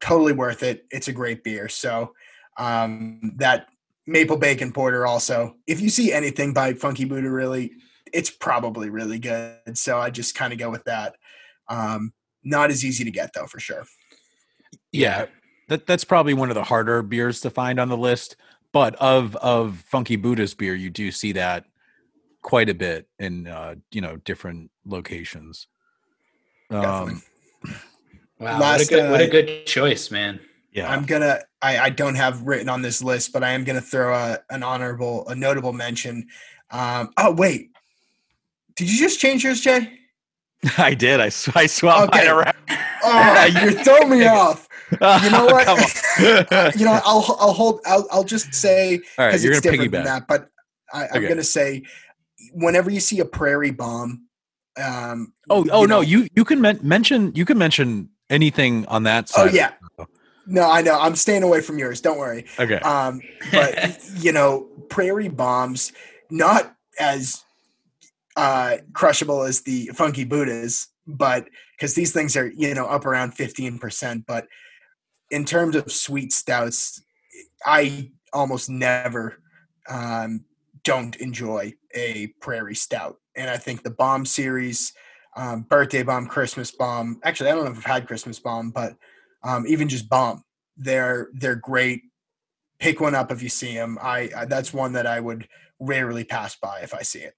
[0.00, 1.68] totally worth it it's a great beer.
[1.68, 2.12] So
[2.58, 3.66] um, that
[4.06, 7.72] maple bacon porter also if you see anything by funky buddha really
[8.12, 11.14] it's probably really good so i just kind of go with that.
[11.68, 12.12] Um
[12.46, 13.84] not as easy to get though for sure.
[14.92, 15.26] Yeah
[15.68, 18.36] that that's probably one of the harder beers to find on the list
[18.74, 21.64] but of of funky buddha's beer you do see that
[22.42, 25.66] quite a bit in uh you know different locations.
[26.70, 27.14] Definitely.
[27.14, 27.22] um
[28.38, 30.40] wow, Last, what a good, what a uh, good choice, man.
[30.72, 30.90] yeah.
[30.90, 34.14] I'm gonna I, I don't have written on this list but i am gonna throw
[34.14, 36.26] a, an honorable a notable mention.
[36.70, 37.70] Um oh wait.
[38.76, 40.00] Did you just change yours jay?
[40.78, 41.20] I did.
[41.20, 42.26] I, sw- I swapped Okay.
[42.26, 42.56] mine around.
[43.04, 44.63] Oh you're throwing me off
[45.22, 45.66] you know what
[46.76, 50.26] you know i'll i'll hold i'll, I'll just say because you're it's different than that.
[50.28, 50.48] But
[50.92, 51.28] I, I'm Okay.
[51.28, 51.82] gonna say,
[52.52, 54.26] whenever you see a prairie bomb,
[54.82, 59.02] um, oh oh you no you you can men- mention you can mention anything on
[59.04, 59.50] that side.
[59.50, 59.72] oh yeah,
[60.46, 60.98] no, I know.
[60.98, 62.00] I'm staying away from yours.
[62.00, 62.44] Don't worry.
[62.58, 63.20] okay Um,
[63.52, 63.76] but
[64.18, 65.92] you know, prairie bombs,
[66.30, 67.42] not as
[68.36, 73.32] uh, crushable as the funky Buddhas, but because these things are you know up around
[73.32, 74.24] 15 percent.
[74.26, 74.46] But
[75.30, 77.02] in terms of sweet stouts,
[77.64, 79.42] I almost never
[79.88, 80.44] um,
[80.82, 84.92] don't enjoy a prairie stout, and I think the bomb series,
[85.36, 87.20] um, birthday bomb, Christmas bomb.
[87.24, 88.96] Actually, I don't know if I've had Christmas bomb, but
[89.42, 90.44] um, even just bomb,
[90.76, 92.02] they're they're great.
[92.78, 93.98] Pick one up if you see them.
[94.02, 95.48] I, I that's one that I would
[95.80, 97.34] rarely pass by if I see it.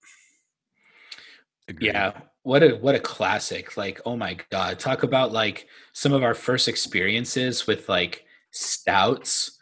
[1.69, 1.87] Agreed.
[1.87, 2.13] Yeah,
[2.47, 3.77] what a what a classic!
[3.77, 9.53] Like, oh my god, talk about like some of our first experiences with like stouts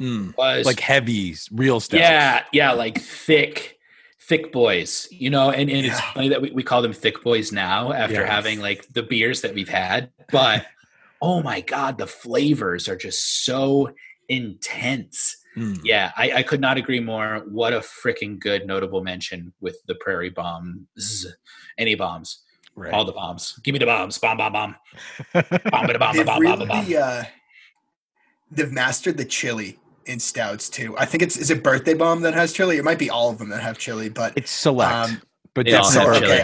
[0.00, 0.34] Mm.
[0.38, 3.78] was like heavy real stuff Yeah, yeah, like thick,
[4.18, 7.52] thick boys, you know, and, and it's funny that we, we call them thick boys
[7.52, 8.30] now after Yes.
[8.30, 10.10] having like the beers that we've had.
[10.32, 10.64] But
[11.20, 13.92] oh my God, the flavors are just so
[14.28, 15.36] intense.
[15.60, 15.80] Mm.
[15.84, 17.44] Yeah, I, I could not agree more.
[17.50, 21.26] What a freaking good notable mention with the prairie bombs.
[21.76, 22.42] Any bombs,
[22.74, 23.58] right all the bombs.
[23.62, 24.16] Give me the bombs.
[24.16, 24.76] Bomb, bomb, bomb.
[25.34, 25.44] Bomb,
[25.86, 26.86] bomb, bomb, They've bomb, bomb, bomb.
[26.98, 27.24] uh,
[28.50, 30.96] they've mastered the chili in stouts too.
[30.96, 32.78] I think it's is it birthday bomb that has chili.
[32.78, 35.22] It might be all of them that have chili, but it's select um,
[35.54, 36.40] but they all definitely have so chili.
[36.40, 36.42] okay.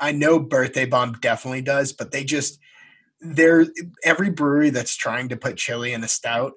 [0.00, 2.58] I I know birthday bomb definitely does, but they just
[3.20, 3.66] they're
[4.02, 6.52] every brewery that's trying to put chili in a stout.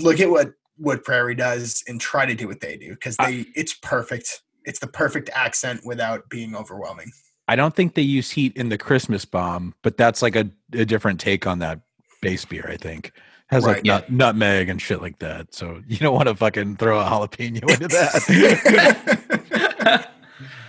[0.00, 3.46] Look at what what Prairie does and try to do what they do because they
[3.54, 4.42] it's perfect.
[4.64, 7.12] It's the perfect accent without being overwhelming.
[7.46, 10.86] I don't think they use heat in the Christmas bomb, but that's like a, a
[10.86, 11.80] different take on that
[12.22, 12.66] base beer.
[12.68, 13.12] I think
[13.48, 13.84] has like Right.
[13.84, 15.54] nut, nutmeg and shit like that.
[15.54, 20.08] So you don't want to fucking throw a jalapeno into that.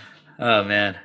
[0.38, 0.96] oh man.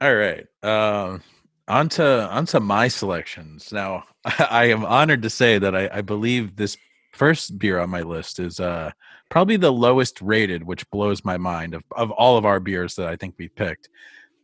[0.00, 1.22] All right, um,
[1.68, 3.72] onto onto my selections.
[3.72, 6.76] Now, I am honored to say that I, I believe this
[7.12, 8.90] first beer on my list is uh,
[9.28, 13.08] probably the lowest rated, which blows my mind of of all of our beers that
[13.08, 13.88] I think we've picked.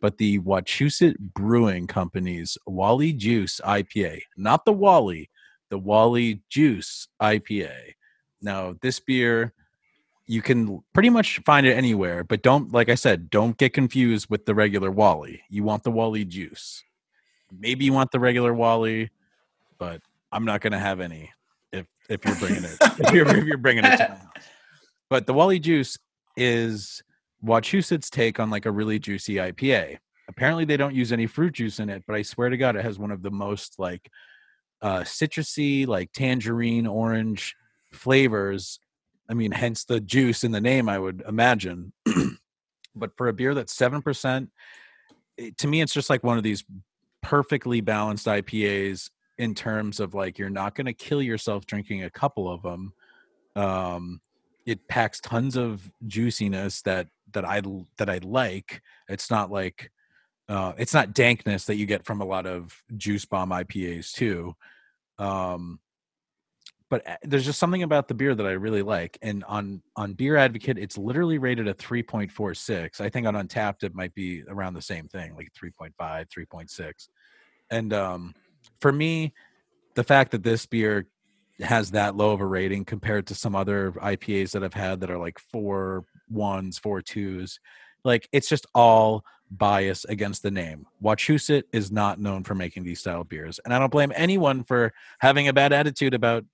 [0.01, 5.29] But the Wachusett Brewing Company's Wally Juice IPA, not the Wally,
[5.71, 7.95] the Wally Juice IPA.
[8.41, 9.53] Now, this beer,
[10.27, 14.29] you can pretty much find it anywhere, but don't, like I said, don't get confused
[14.31, 15.43] with the regular Wally.
[15.51, 16.85] You want the Wally Juice.
[17.51, 19.11] maybe you want the regular Wally,
[19.79, 20.01] but
[20.31, 21.33] I'm not going to have any
[21.73, 24.27] if if you're bringing it if you're if you're bringing it to my house.
[25.11, 25.99] But the Wally Juice
[26.37, 27.03] is
[27.43, 29.99] Wachusett's take on like a really juicy IPA.
[30.29, 32.85] Apparently, they don't use any fruit juice in it, but I swear to God, it
[32.85, 34.11] has one of the most like
[34.83, 37.55] uh citrusy, like tangerine, orange
[37.93, 38.81] flavors.
[39.31, 41.93] I mean, hence the juice in the name, I would imagine.
[42.95, 44.51] but for a beer that's seven percent,
[45.59, 46.65] to me, it's just like one of these
[47.23, 52.11] perfectly balanced IPAs in terms of like you're not going to kill yourself drinking a
[52.11, 52.93] couple of them.
[53.57, 54.21] Um,
[54.67, 57.63] it packs tons of juiciness that that I
[57.97, 58.83] that I like.
[59.09, 59.91] It's not like
[60.49, 64.55] uh, it's not dankness that you get from a lot of juice bomb IPAs too.
[65.19, 65.81] Um,
[66.91, 69.19] but uh, there's just something about the beer that I really like.
[69.23, 73.01] And on on Beer Advocate, it's literally rated a 3.46.
[73.01, 77.09] I think on Untappd it might be around the same thing, like 3.5, 3.6.
[77.71, 78.35] And um,
[78.81, 79.33] for me,
[79.95, 81.07] the fact that this beer
[81.61, 85.11] has that low of a rating compared to some other IPAs that I've had that
[85.11, 87.59] are like four ones, four twos,
[88.05, 90.87] like it's just all bias against the name.
[91.03, 94.93] Wachusett is not known for making these style beers, and I don't blame anyone for
[95.19, 96.45] having a bad attitude about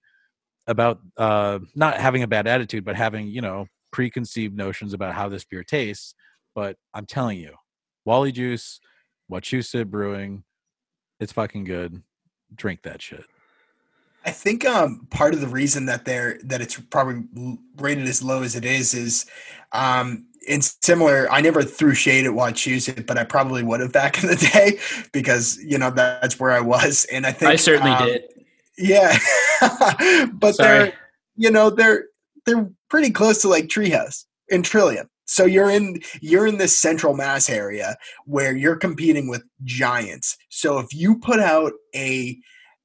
[0.67, 5.29] about uh not having a bad attitude, but having you know preconceived notions about how
[5.29, 6.15] this beer tastes.
[6.55, 7.55] But I'm telling you,
[8.05, 8.81] Wally Juice,
[9.31, 10.45] Wachusett Brewing,
[11.21, 12.03] it's fucking good.
[12.55, 13.25] Drink that shit.
[14.27, 17.25] I think um, part of the reason that they're that it's probably
[17.77, 19.27] rated as low as it is is
[19.73, 21.31] um, it's similar.
[21.31, 24.79] I never threw shade at Wachusett, but I probably would have back in the day
[25.13, 28.25] because you know that's where I was, and I think I certainly um, did.
[28.79, 29.17] Yeah,
[30.33, 30.57] but Sorry.
[30.57, 30.93] they're
[31.37, 32.07] you know they're
[32.47, 35.09] they're pretty close to like Treehouse and Trillium.
[35.27, 40.37] So you're in you're in this central mass area where you're competing with giants.
[40.49, 42.39] So if you put out a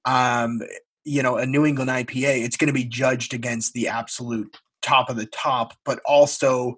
[0.06, 0.62] um
[1.04, 5.10] you know a New England IPA, it's going to be judged against the absolute top
[5.10, 6.78] of the top, but also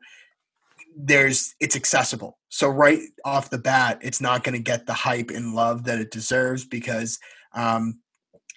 [0.97, 2.37] there's it's accessible.
[2.49, 5.99] So right off the bat, it's not going to get the hype and love that
[5.99, 7.17] it deserves because
[7.53, 8.01] um,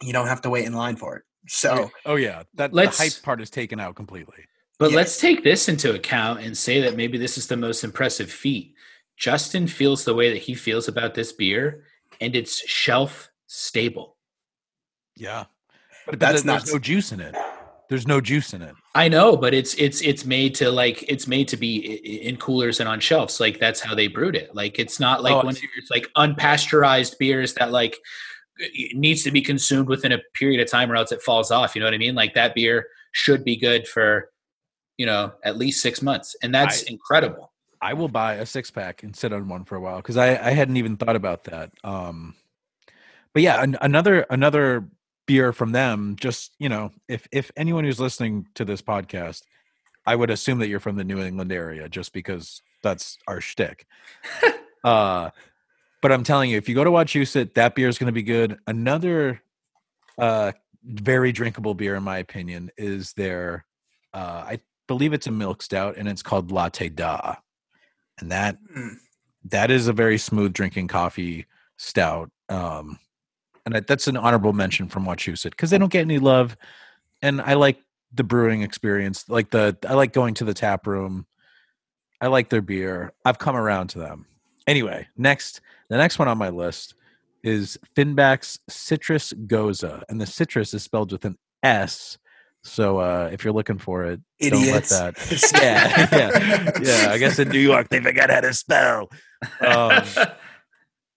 [0.03, 1.23] you don't have to wait in line for it.
[1.47, 4.47] So oh yeah, that the Let's- hype part is taken out completely.
[4.79, 4.97] But Yes.
[4.97, 8.75] let's take this into account and say that maybe this is the most impressive feat.
[9.17, 11.85] Justin feels the way that he feels about this beer,
[12.21, 14.17] and it's shelf stable.
[15.17, 15.45] Yeah,
[16.07, 17.37] but, but That's there- there's no juice in it.
[17.89, 18.75] There's no juice in it.
[18.95, 22.29] I know, but it's it's it's made to like it's made to be i- i-
[22.29, 23.39] in coolers and on shelves.
[23.41, 24.55] Like that's how they brewed it.
[24.55, 25.69] Like it's not like Oh, I one of see.
[25.79, 27.97] those like unpasteurized beers that like
[28.95, 31.75] needs to be consumed within a period of time or else it falls off.
[31.77, 32.15] You know what I mean?
[32.15, 34.31] Like that beer should be good for
[34.97, 37.51] you know at least six months, and that's I- incredible.
[37.81, 40.31] I will buy a six pack and sit on one for a while because I,
[40.31, 41.71] I hadn't even thought about that.
[41.85, 42.35] Um,
[43.35, 44.89] but yeah, an, another another
[45.27, 46.17] beer from them.
[46.19, 49.43] Just you know, if if anyone who's listening to this podcast,
[50.07, 53.87] I would assume that you're from the New England area, just because that's our shtick.
[54.85, 55.31] uh,
[56.01, 58.23] but I'm telling you, if you go to Wachusett, that beer is going to be
[58.23, 58.59] good.
[58.67, 59.43] Another
[60.19, 60.53] uh,
[60.85, 63.65] very drinkable beer, in my opinion, is their
[64.13, 67.37] uh, I believe it's a milk stout, and it's called Latte Da.
[68.19, 68.97] And that Mm.
[69.45, 72.99] that is a very smooth drinking coffee stout um
[73.67, 76.57] and that, that's an honorable mention from Wachusett because they don't get any love.
[77.23, 77.79] And i like
[78.13, 81.27] the brewing experience like the i like going to the tap room.
[82.21, 83.13] I like their beer.
[83.25, 84.27] I've come around to them.
[84.67, 86.95] Anyway next the next one on my list
[87.43, 92.17] is finback's citrus gose and the citrus is spelled with an s
[92.65, 94.89] so uh if you're looking for it idiots.
[94.91, 96.71] don't let that yeah, yeah,
[97.07, 97.13] yeah.
[97.13, 99.11] I guess in New York they forgot how to spell.
[99.61, 100.03] Um,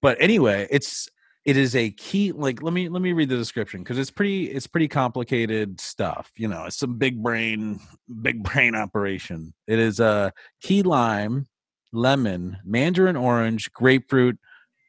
[0.02, 1.10] but anyway, it's
[1.48, 2.34] it is a key.
[2.34, 6.30] Like, let me let me read the description because it's pretty it's pretty complicated stuff.
[6.36, 7.80] You know, it's some big brain
[8.22, 9.54] big brain operation.
[9.66, 11.48] It is a key lime,
[11.94, 14.38] lemon, mandarin orange, grapefruit,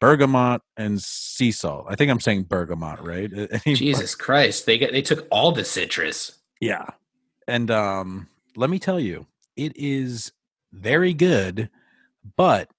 [0.01, 1.85] bergamot, and sea salt.
[1.87, 3.31] I think I'm saying bergamot, right?
[3.65, 6.38] Any- Jesus Christ, they get they took all the citrus.
[6.59, 6.85] Yeah.
[7.47, 10.31] And um let me tell you, it is
[10.73, 11.69] very good,
[12.35, 12.69] but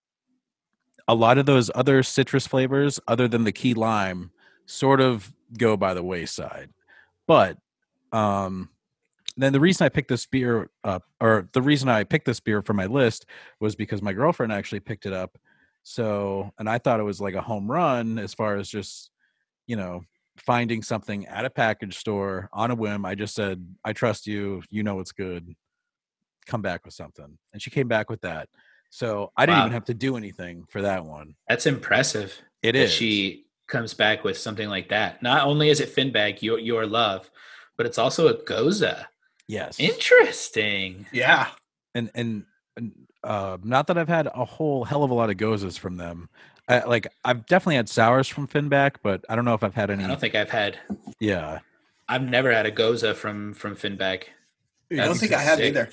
[1.08, 4.30] a lot of those other citrus flavors other than the key lime
[4.66, 6.70] sort of go by the wayside.
[7.26, 7.58] But
[8.12, 8.70] um
[9.36, 12.62] then the reason I picked this beer up or the reason I picked this beer
[12.62, 13.26] for my list
[13.60, 15.38] was because my girlfriend actually picked it up.
[15.82, 19.10] So, and I thought it was like a home run as far as just,
[19.66, 20.02] you know,
[20.44, 23.04] finding something at a package store on a whim.
[23.04, 24.62] I just said, I trust you.
[24.70, 25.54] You know it's good.
[26.46, 27.38] Come back with something.
[27.52, 28.48] And she came back with that.
[28.90, 29.64] So I didn't Wow.
[29.66, 31.34] even have to do anything for that one.
[31.48, 32.36] That's impressive.
[32.62, 32.92] It that is.
[32.92, 35.22] She comes back with something like that.
[35.22, 37.30] Not only is it Finback, your your love,
[37.76, 39.06] but it's also a Gose.
[39.46, 39.78] Yes.
[39.78, 41.06] Interesting.
[41.12, 41.48] Yeah.
[41.94, 42.44] and and,
[42.76, 45.96] and uh, not that I've had a whole hell of a lot of goses from
[45.96, 46.28] them.
[46.70, 49.90] I, like I've definitely had sours from Finback, but I don't know if I've had
[49.90, 50.04] any.
[50.04, 50.78] I don't think I've had.
[51.18, 51.58] yeah,
[52.08, 54.24] I've never had a Gose from from Finback.
[54.92, 55.66] I don't think I have sick.
[55.68, 55.88] either.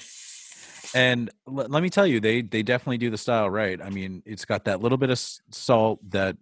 [0.96, 3.82] and l- let me tell you, they they definitely do the style right.
[3.82, 5.20] I mean, it's got that little bit of
[5.52, 6.38] salt that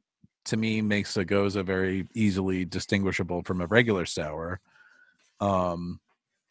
[0.45, 4.59] to me makes a gose very easily distinguishable from a regular sour.
[5.39, 5.99] Um,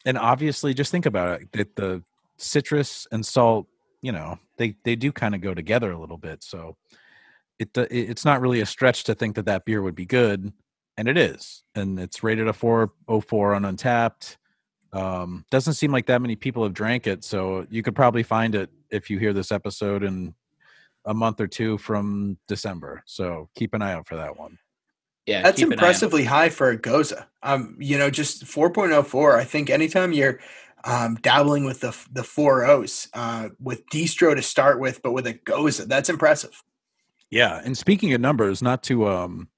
[0.05, 2.03] and obviously, just think about it: that the
[2.37, 3.67] citrus and salt,
[4.01, 6.43] you know, they they do kind of go together a little bit.
[6.43, 6.75] So
[7.59, 10.51] it it- it's not really a stretch to think that that beer would be good,
[10.97, 11.63] and it is.
[11.75, 14.37] And it's rated a four oh four on Untappd.
[14.93, 18.55] Um, doesn't seem like that many people have drank it, so you could probably find
[18.55, 20.33] it if you hear this episode in
[21.05, 23.03] a month or two from December.
[23.05, 24.57] So keep an eye out for that one.
[25.25, 25.79] Yeah, That's keep an eye out.
[25.79, 27.13] impressively high for a Gose.
[27.43, 29.35] Um, you know, just 4.04.
[29.35, 30.39] I think anytime you're
[30.83, 35.25] um, dabbling with the the four O's uh, with distro to start with, but with
[35.27, 36.61] a Gose, that's impressive.
[37.31, 39.49] Yeah, and speaking of numbers, not to um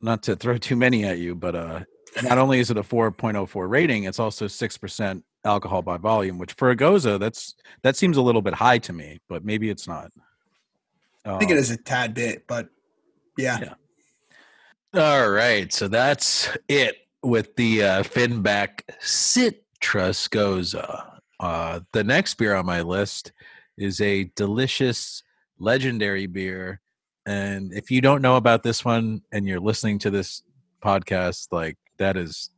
[0.00, 1.80] not to throw too many at you, but uh
[2.22, 6.70] not only is it a 4.04 rating, it's also 6% alcohol by volume, which for
[6.70, 10.10] a gose, that's that seems a little bit high to me, but maybe it's not.
[11.24, 12.68] I think it Um, a tad bit, but
[13.36, 13.58] yeah.
[13.60, 13.74] Yeah.
[15.00, 21.10] All right, so that's it with the uh, Finback Citrus Gose.
[21.40, 23.32] Uh, the next beer on my list
[23.76, 25.22] is a delicious,
[25.58, 26.80] legendary beer.
[27.26, 30.42] And if you don't know about this one and you're listening to this
[30.82, 32.50] podcast, like that is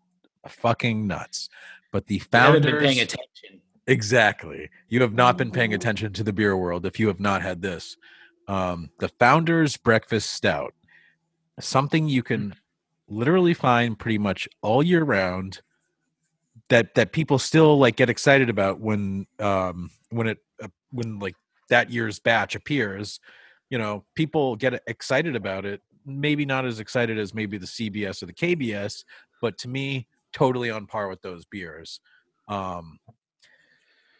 [0.49, 1.49] fucking nuts.
[1.93, 3.61] But the You haven't founders, been paying attention.
[3.87, 4.69] Exactly.
[4.89, 7.63] You have not been paying attention to the beer world if you have not had
[7.63, 7.97] this.
[8.49, 10.75] Um, the Founders Breakfast Stout.
[11.61, 12.55] Something you can
[13.09, 15.63] literally find pretty much all year round
[16.69, 21.37] that that people still like get excited about when um when it uh, when like
[21.69, 23.21] that year's batch appears
[23.71, 28.23] you know people get excited about it maybe not as excited as maybe the cbs
[28.23, 29.05] or the kbs
[29.43, 32.01] but to me totally on par with those beers
[32.49, 32.99] um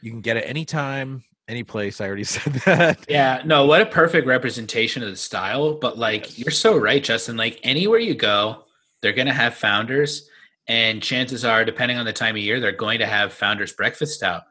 [0.01, 3.87] you can get it anytime any place i already said that Yeah, no, what a
[3.87, 5.75] perfect representation of the style.
[5.75, 7.37] But like, you're so right, Justin.
[7.37, 8.65] Like, anywhere you go,
[9.01, 10.29] they're going to have founders.
[10.69, 14.23] And chances are, depending on the time of year, they're going to have founders breakfast
[14.25, 14.43] out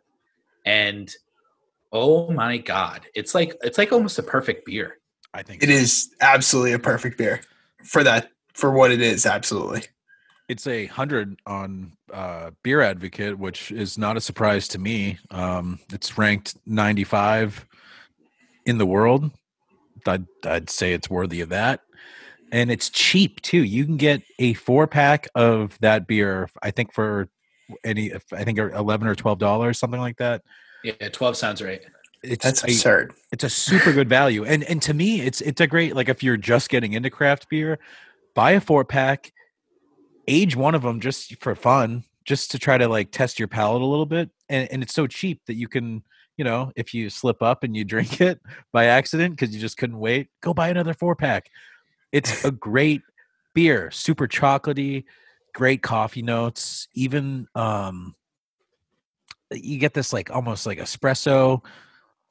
[0.66, 1.12] And
[1.96, 4.98] oh my God, it's like, it's like almost a perfect beer.
[5.34, 5.74] i think It so.
[5.76, 7.42] is absolutely a perfect beer
[7.84, 9.26] for that for what it is.
[9.26, 9.84] Absolutely.
[10.48, 15.18] it's a hundred on uh, Beer Advocate, which is not a surprise to me.
[15.32, 17.66] Um, it's ranked 95
[18.66, 19.32] in the world.
[20.08, 21.82] I'd, I'd say it's worthy of that,
[22.52, 23.64] and it's cheap too.
[23.64, 26.48] You can get a four pack of that beer.
[26.62, 27.28] I think for
[27.84, 30.44] any, I think eleven or twelve dollars, something like that.
[30.86, 31.82] Yeah, 12 sounds right.
[32.22, 33.14] It's That's a- absurd.
[33.32, 36.24] it's a super good value and and to me it's it's a great like if
[36.24, 37.78] you're just getting into craft beer
[38.34, 39.32] buy a four pack
[40.28, 43.82] age one of them just for fun just to try to like test your palate
[43.82, 46.02] a little bit and, and it's so cheap that you can
[46.38, 48.40] you know if you slip up and you drink it
[48.72, 51.50] by accident because you just couldn't wait go buy another four pack
[52.12, 53.02] it's a great
[53.54, 55.04] beer super chocolatey
[55.54, 58.16] great coffee notes even um
[59.52, 61.64] you get this like almost like espresso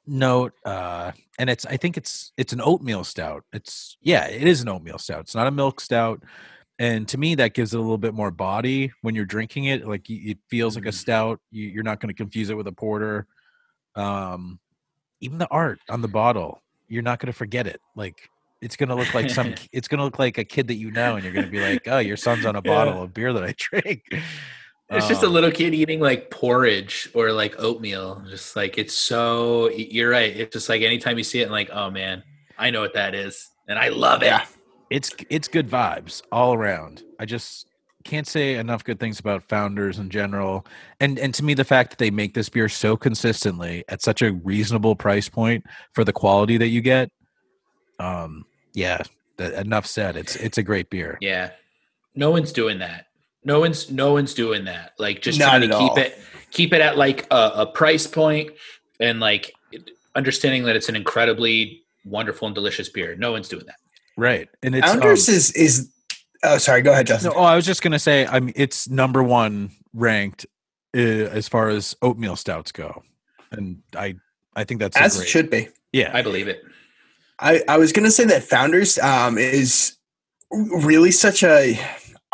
[0.07, 3.43] note uh and it's i think it's it's an oatmeal stout.
[3.53, 5.21] It's yeah it is an oatmeal stout.
[5.21, 6.21] It's not a milk stout
[6.77, 9.87] and to me that gives it a little bit more body when you're drinking it.
[9.87, 11.39] Like it feels like a stout.
[11.49, 13.25] You, you're not going to confuse it with a porter.
[13.95, 14.59] Um
[15.21, 17.79] even the art on the bottle you're not going to forget it.
[17.95, 18.29] Like
[18.61, 20.91] it's going to look like some it's going to look like a kid that you
[20.91, 22.71] know and you're going to be like oh your son's on a Yeah.
[22.71, 24.03] bottle of beer that i drink
[24.89, 28.23] It's just a Um, little kid eating like porridge or like oatmeal.
[28.29, 29.69] Just like it's so.
[29.71, 30.35] You're right.
[30.35, 32.23] It's just like anytime you see it, and like, oh man,
[32.57, 34.27] I know what that is, and I love it.
[34.27, 34.45] Yeah.
[34.91, 37.03] it's it's good vibes all around.
[37.19, 37.67] I just
[38.03, 40.67] can't say enough good things about founders in general.
[40.99, 44.21] And and to me the fact that they make this beer so consistently at such
[44.21, 47.09] a reasonable price point for the quality that you get
[47.99, 49.01] um yeah,
[49.39, 50.15] th- enough said.
[50.17, 51.17] It's it's a great beer.
[51.19, 51.51] Yeah.
[52.13, 53.07] No one's doing that.
[53.45, 54.93] No one's no one's doing that.
[54.99, 55.97] Like just Not trying to keep all.
[55.97, 56.19] it
[56.51, 58.51] keep it at like a, a price point
[58.99, 59.53] and like
[60.15, 63.15] understanding that it's an incredibly wonderful and delicious beer.
[63.15, 63.75] No one's doing that.
[64.17, 64.49] Right.
[64.63, 65.91] And it's um, Founders is is
[66.43, 67.31] oh sorry, go ahead, Justin.
[67.31, 70.45] No, oh, I was just gonna say, I mean, it's number one ranked
[70.95, 73.03] uh, as far as oatmeal stouts go,
[73.51, 74.15] and I,
[74.55, 75.67] I think that's a As it should be.
[75.91, 76.63] Yeah, I believe it.
[77.39, 79.97] I, I was gonna say that Founders um, is
[80.51, 81.79] really such a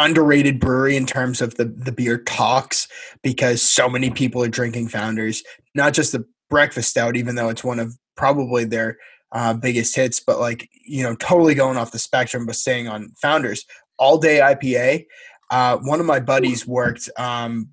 [0.02, 2.88] underrated brewery in terms of the the beer talks
[3.22, 5.43] because so many people are drinking Founders,
[5.76, 8.97] not just the breakfast stout, even though it's one of probably their
[9.32, 13.14] uh, biggest hits, but like you know, totally going off the spectrum, but staying on
[13.22, 13.66] Founders
[13.97, 15.06] all day IPA.
[15.52, 17.70] Uh, one of my buddies worked um,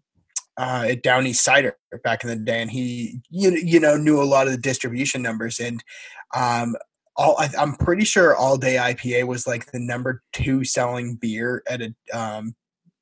[0.58, 4.24] uh, at Downey Cider back in the day, and he you you know knew a
[4.24, 5.82] lot of the distribution numbers, and
[6.36, 6.76] um,
[7.18, 11.62] all I, I'm pretty sure All Day IPA was like the number two selling beer
[11.68, 12.54] at a um,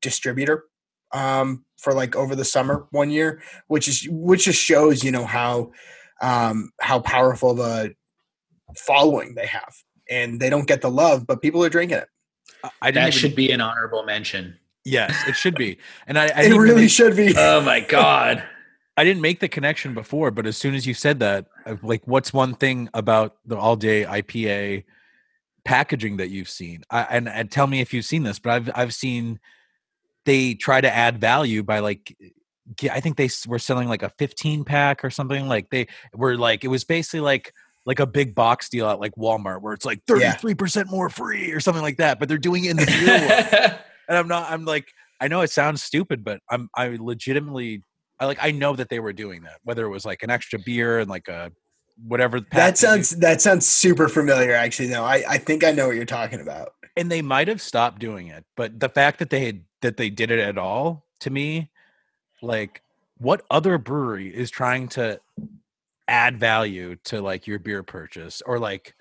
[0.02, 0.64] distributor
[1.12, 5.26] um, for like over the summer one year, which is which just shows you know
[5.26, 5.70] how
[6.22, 7.94] um, how powerful the
[8.76, 9.74] following they have,
[10.10, 12.08] and they don't get the love, but people are drinking it.
[12.82, 14.56] I didn't That even- should be an honorable mention.
[14.84, 15.78] Yes, it should be.
[16.06, 17.34] And I, I It really make- should be.
[17.36, 18.42] Oh my god.
[18.96, 21.46] I didn't make the connection before, but as soon as you said that,
[21.82, 24.84] like, what's one thing about the all day IPA
[25.64, 26.82] packaging that you've seen?
[26.90, 29.38] I, and, and tell me if you've seen this, but I've I've seen
[30.24, 32.16] they try to add value by like,
[32.90, 35.46] I think they were selling like a 15 pack or something.
[35.46, 37.52] Like they were like it was basically like
[37.84, 40.34] like a big box deal at like Walmart where it's like Yeah.
[40.34, 43.80] 33% more free or something like that, but they're doing it in the beer world
[44.08, 44.50] and I'm not.
[44.50, 46.68] I'm like, I know it sounds stupid, but I'm.
[46.74, 47.82] I legitimately,
[48.18, 48.38] I like.
[48.40, 49.60] I know that they were doing that.
[49.64, 51.52] Whether it was like an extra beer and like a
[52.06, 52.40] whatever.
[52.52, 54.52] That sounds that sounds super familiar.
[54.52, 56.72] Actually, no, I I think I know what you're talking about.
[56.96, 60.08] And they might have stopped doing it, but the fact that they had that they
[60.08, 61.70] did it at all to me,
[62.42, 62.82] like,
[63.18, 65.20] what other brewery is trying to
[66.08, 68.94] add value to like your beer purchase or like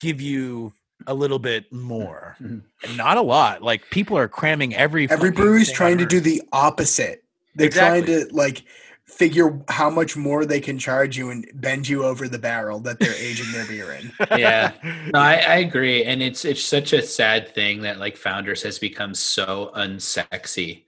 [0.00, 0.72] give you
[1.06, 2.36] a little bit more?
[2.40, 2.62] Mhm.
[2.96, 3.62] Not a lot.
[3.62, 7.24] Like people are cramming every Every brewery's trying to do the opposite.
[7.54, 8.02] They're Exactly.
[8.02, 8.62] trying to like
[9.04, 12.98] figure how much more they can charge you and bend you over the barrel that
[13.00, 14.12] they're aging their beer in.
[14.38, 14.72] Yeah.
[15.12, 18.78] No, I, I agree, and it's it's such a sad thing that like Founders has
[18.78, 20.84] become so unsexy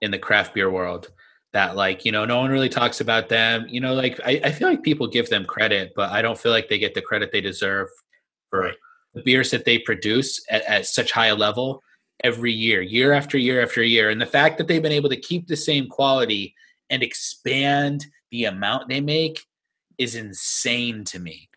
[0.00, 1.10] in the craft beer world
[1.52, 3.66] that like you know no one really talks about them.
[3.68, 6.52] You know, like I, I feel like people give them credit, but I don't feel
[6.52, 7.88] like they get the credit they deserve
[8.48, 8.72] for
[9.14, 11.82] the beers that they produce at, at such high a level
[12.24, 15.20] every year, year after year after year, and the fact that they've been able to
[15.20, 16.54] keep the same quality
[16.90, 19.46] and expand the amount they make
[19.98, 21.48] is insane to me.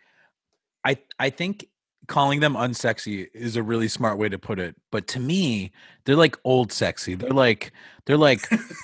[0.84, 1.68] I I think
[2.08, 4.76] calling them unsexy is a really smart way to put it.
[4.92, 5.72] But to me,
[6.04, 7.16] they're like old sexy.
[7.16, 7.72] They're like
[8.06, 8.42] they're like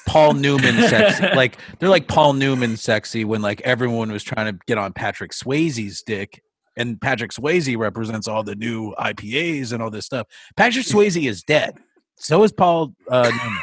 [0.07, 1.23] Paul Newman sexy.
[1.35, 5.31] Like they're like Paul Newman sexy when like everyone was trying to get on Patrick
[5.31, 6.41] Swayze's dick.
[6.77, 10.27] And Patrick Swayze represents all the new IPAs and all this stuff.
[10.55, 11.75] Patrick Swayze is dead.
[12.15, 13.57] So is Paul uh, Newman.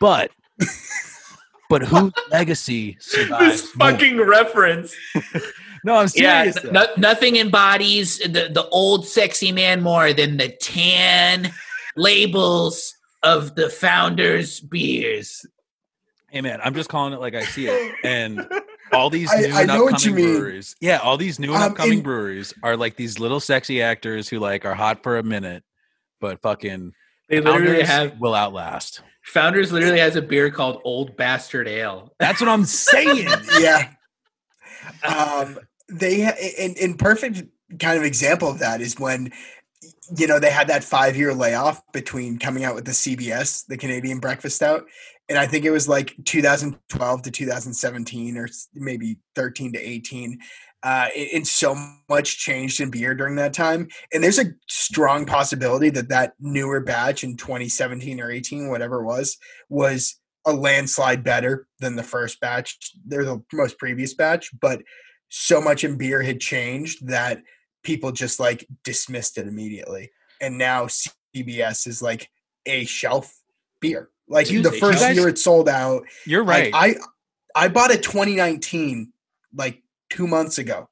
[0.00, 0.30] But
[1.68, 3.70] but whose legacy survives?
[3.76, 3.92] more?
[4.24, 4.96] reference.
[5.84, 6.64] No, I'm Yeah, serious.
[6.64, 11.52] n- no- nothing embodies the, the old sexy man more than the tan
[11.96, 15.46] labels of the founders' beers.
[16.30, 17.94] Hey man, I'm just calling it like I see it.
[18.02, 18.44] And
[18.92, 20.36] all these new I and know what upcoming you mean.
[20.38, 20.76] breweries.
[20.80, 24.28] Yeah, all these new and Um, upcoming and- breweries are like these little sexy actors
[24.28, 25.62] who like are hot for a minute,
[26.20, 26.92] but fucking
[27.28, 29.02] They literally have will outlast.
[29.24, 29.72] founders.
[29.72, 32.14] Literally has a beer called Old Bastard Ale.
[32.18, 33.28] That's what I'm saying.
[33.60, 33.90] yeah.
[35.02, 35.58] Um,
[35.90, 36.22] they
[36.58, 37.42] in in perfect
[37.78, 39.30] kind of example of that is when
[40.16, 43.76] you know they had that five year layoff between coming out with the CBS, the
[43.76, 44.84] Canadian Breakfast Stout,
[45.28, 50.38] and I think it was like 2012 to 2017 or maybe 13 to 18.
[50.82, 51.76] Uh, and so
[52.08, 56.78] much changed in beer during that time, and there's a strong possibility that that newer
[56.78, 59.36] batch in 2017 or 18, whatever it was,
[59.68, 62.78] was a landslide better than the first batch.
[63.04, 64.82] They're the most previous batch, but
[65.30, 67.42] so much in beer had changed that
[67.82, 70.10] people just like dismissed it immediately.
[70.40, 70.86] And now
[71.34, 72.30] CBS is like
[72.66, 73.36] a shelf
[73.80, 74.10] beer.
[74.28, 76.04] Like Excuse the first guys- year it sold out.
[76.26, 76.98] You're like, right.
[77.54, 79.12] I I bought it 2019,
[79.54, 80.88] like two months ago.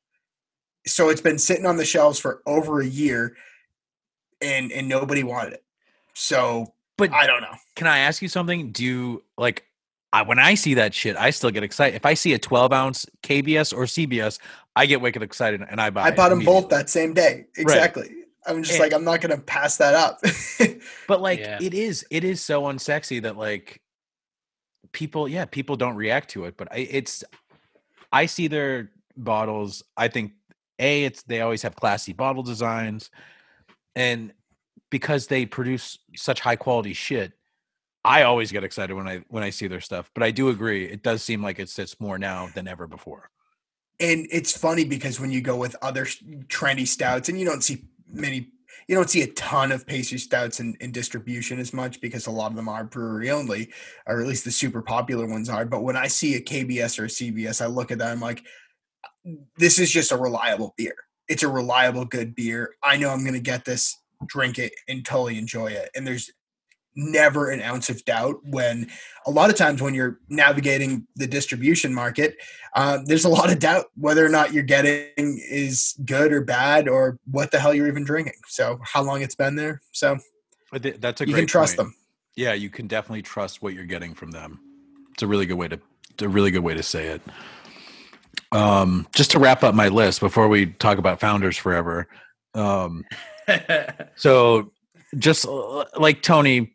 [0.87, 3.37] So it's been sitting on the shelves for over a year,
[4.41, 5.64] and and nobody wanted it.
[6.14, 7.55] So but I don't know.
[7.74, 8.72] can I ask you something?
[8.72, 9.64] Do you like
[10.12, 11.97] I, when I see that shit, I still get excited.
[11.97, 14.39] If I see a 12 ounce KBS or CBS,
[14.74, 16.05] I get wicked excited and I buy.
[16.05, 17.47] I bought them both that same day.
[17.57, 18.11] Exactly.
[18.47, 20.20] I'm just And- like I'm not gonna pass that up.
[21.09, 21.59] But like Yeah.
[21.61, 23.80] it is, it is so unsexy that like
[24.92, 26.57] people, yeah, people don't react to it.
[26.57, 27.24] But I, it's,
[28.12, 29.82] I see their bottles.
[29.97, 30.32] I think
[30.78, 33.11] a, it's they always have classy bottle designs,
[33.94, 34.32] and
[34.90, 37.32] because they produce such high quality shit,
[38.05, 40.11] I always get excited when I when I see their stuff.
[40.14, 43.30] But I do agree, it does seem like it sits more now than ever before.
[43.99, 47.84] and it's funny because when you go with other trendy stouts and you don't see
[48.09, 48.50] many
[48.88, 52.30] you don't see a ton of pastry stouts in, in distribution as much because a
[52.30, 53.70] lot of them are brewery only,
[54.07, 55.64] or at least the super popular ones are.
[55.64, 58.12] But when I see a KBS or a CBS, I look at that.
[58.12, 58.44] I'm like,
[59.57, 60.94] this is just a reliable beer.
[61.28, 62.74] It's a reliable, good beer.
[62.82, 63.96] I know I'm going to get this,
[64.26, 65.90] drink it, and totally enjoy it.
[65.96, 66.30] And there's
[66.97, 68.88] never an ounce of doubt when
[69.26, 72.36] a lot of times when you're navigating the distribution market
[72.74, 76.88] uh, there's a lot of doubt whether or not you're getting is good or bad
[76.88, 80.16] or what the hell you're even drinking so how long it's been there so
[80.72, 81.88] But th- that's a you great can trust point.
[81.88, 81.97] them
[82.34, 84.61] Yeah, you can definitely trust what you're getting from them.
[85.12, 85.80] It's a really good way to
[86.11, 87.22] it's a really good way to say it.
[88.53, 92.09] Um, just to wrap up my list before we talk about founders forever.
[92.55, 93.05] Um,
[94.16, 94.72] so
[95.18, 96.74] just uh, like Tony,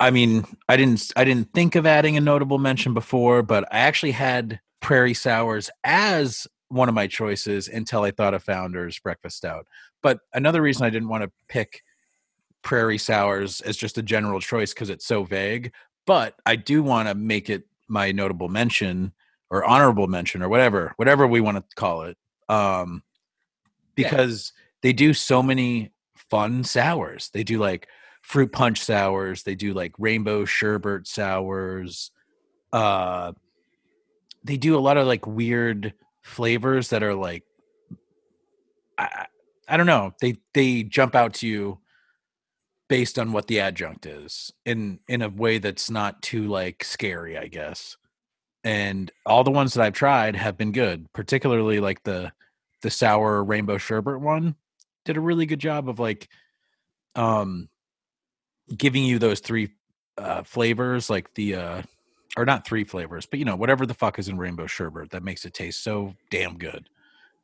[0.00, 3.78] I mean, I didn't I didn't think of adding a notable mention before, but I
[3.78, 9.36] actually had Prairie Sours as one of my choices until I thought of Founders Breakfast
[9.36, 9.66] Stout.
[10.02, 11.82] But another reason I didn't want to pick
[12.62, 15.72] Prairie Sours as just a general choice because it's so vague.
[16.06, 19.12] But I do want to make it my notable mention
[19.50, 22.16] or honorable mention or whatever, whatever we want to call it.
[22.48, 23.02] Um,
[23.96, 24.08] Yeah.
[24.10, 27.30] because they do so many fun sours.
[27.32, 27.86] They do like
[28.22, 29.42] fruit punch sours.
[29.42, 32.10] They do like rainbow sherbet sours.
[32.72, 33.32] Uh,
[34.42, 35.92] they do a lot of like weird
[36.22, 37.44] flavors that are like,
[38.96, 39.26] I,
[39.68, 40.12] I don't know.
[40.20, 41.78] They they jump out to you
[42.88, 47.36] based on what the adjunct is in in a way that's not too like scary,
[47.36, 47.96] I guess.
[48.64, 52.32] And all the ones that I've tried have been good, particularly like the
[52.82, 54.56] the sour rainbow sherbet one
[55.04, 56.28] did a really good job of like
[57.14, 57.68] um
[58.76, 59.70] giving you those three
[60.18, 61.82] uh flavors like the uh
[62.36, 65.22] or not three flavors but you know whatever the fuck is in rainbow sherbet that
[65.22, 66.88] makes it taste so damn good.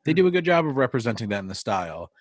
[0.05, 2.11] They do a good job of representing that in the style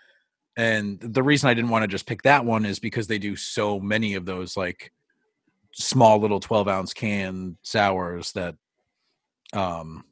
[0.58, 3.36] and the reason i didn't want to just pick that one is because they do
[3.36, 4.92] so many of those like
[5.72, 8.56] small little 12 ounce can sours that
[9.54, 10.04] um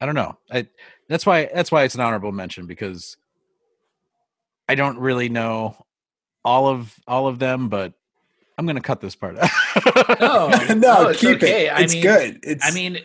[0.00, 0.66] i don't know i
[1.08, 3.16] that's why that's why it's an honorable mention because
[4.68, 5.76] i don't really know
[6.44, 7.92] all of all of them but
[8.58, 9.50] i'm gonna cut this part out
[10.20, 11.66] no, no, it's keep okay.
[11.66, 12.98] it I it's mean, good it's I mean,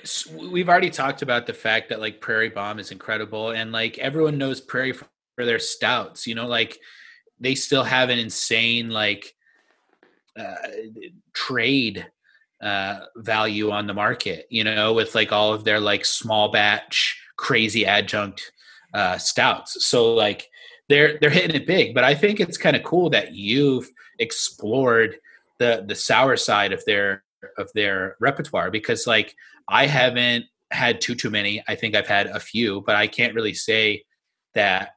[0.52, 4.38] we've already talked about the fact that like Prairie Bomb is incredible, and like everyone
[4.38, 6.28] knows Prairie for, for their stouts.
[6.28, 6.80] You know, like
[7.40, 9.34] they still have an insane like
[10.38, 10.56] uh,
[11.34, 12.08] trade
[12.62, 14.48] uh, value on the market.
[14.50, 18.52] You know, with like all of their like small batch crazy adjunct
[18.94, 19.86] uh, stouts.
[19.86, 20.48] So like
[20.88, 21.94] they're they're hitting it big.
[21.94, 23.90] But I think it's kind of cool that you've
[24.20, 25.18] explored
[25.62, 27.24] the the sour side of their
[27.58, 29.36] of their repertoire because like
[29.70, 31.64] I haven't had too too many.
[31.68, 34.04] I think I've had a few, but I can't really say
[34.56, 34.90] that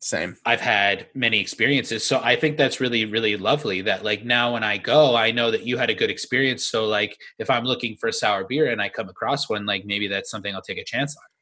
[0.00, 2.04] same I've had many experiences.
[2.04, 5.50] So I think that's really really lovely that like now when I go, I know
[5.52, 6.66] that you had a good experience.
[6.66, 9.84] So like if I'm looking for a sour beer and I come across one, like
[9.84, 11.35] maybe that's something I'll take a chance on.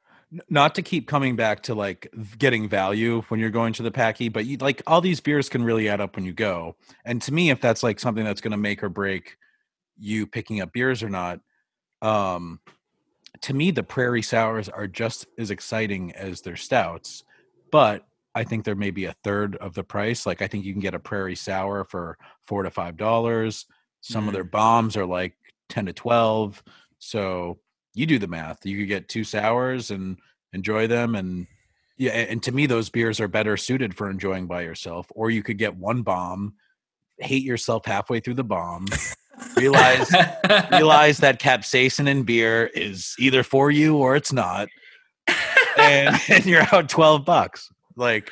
[0.48, 4.28] Not to keep coming back to like getting value when you're going to the packy
[4.28, 6.76] but you like all these beers can really add up when you go.
[7.04, 9.36] And to me if that's like something that's going to make or break
[9.98, 11.40] you picking up beers or not
[12.02, 12.58] um
[13.40, 17.22] to me the prairie sours are just as exciting as their stouts
[17.70, 18.04] but
[18.34, 20.26] i think they're maybe a third of the price.
[20.26, 23.66] Like i think you can get a prairie sour for four to five dollars.
[24.00, 25.34] Some of their bombs are like
[25.70, 26.62] 10 to 12
[26.98, 27.58] so
[27.94, 30.18] you do the math you could get two sours and
[30.52, 31.46] enjoy them and
[31.96, 35.42] yeah and to me those beers are better suited for enjoying by yourself or you
[35.42, 36.54] could get one bomb
[37.18, 38.86] hate yourself halfway through the bomb
[39.56, 40.10] realize
[40.70, 44.68] realize that capsaicin in beer is either for you or it's not
[45.78, 48.30] and, and you're out 12 bucks like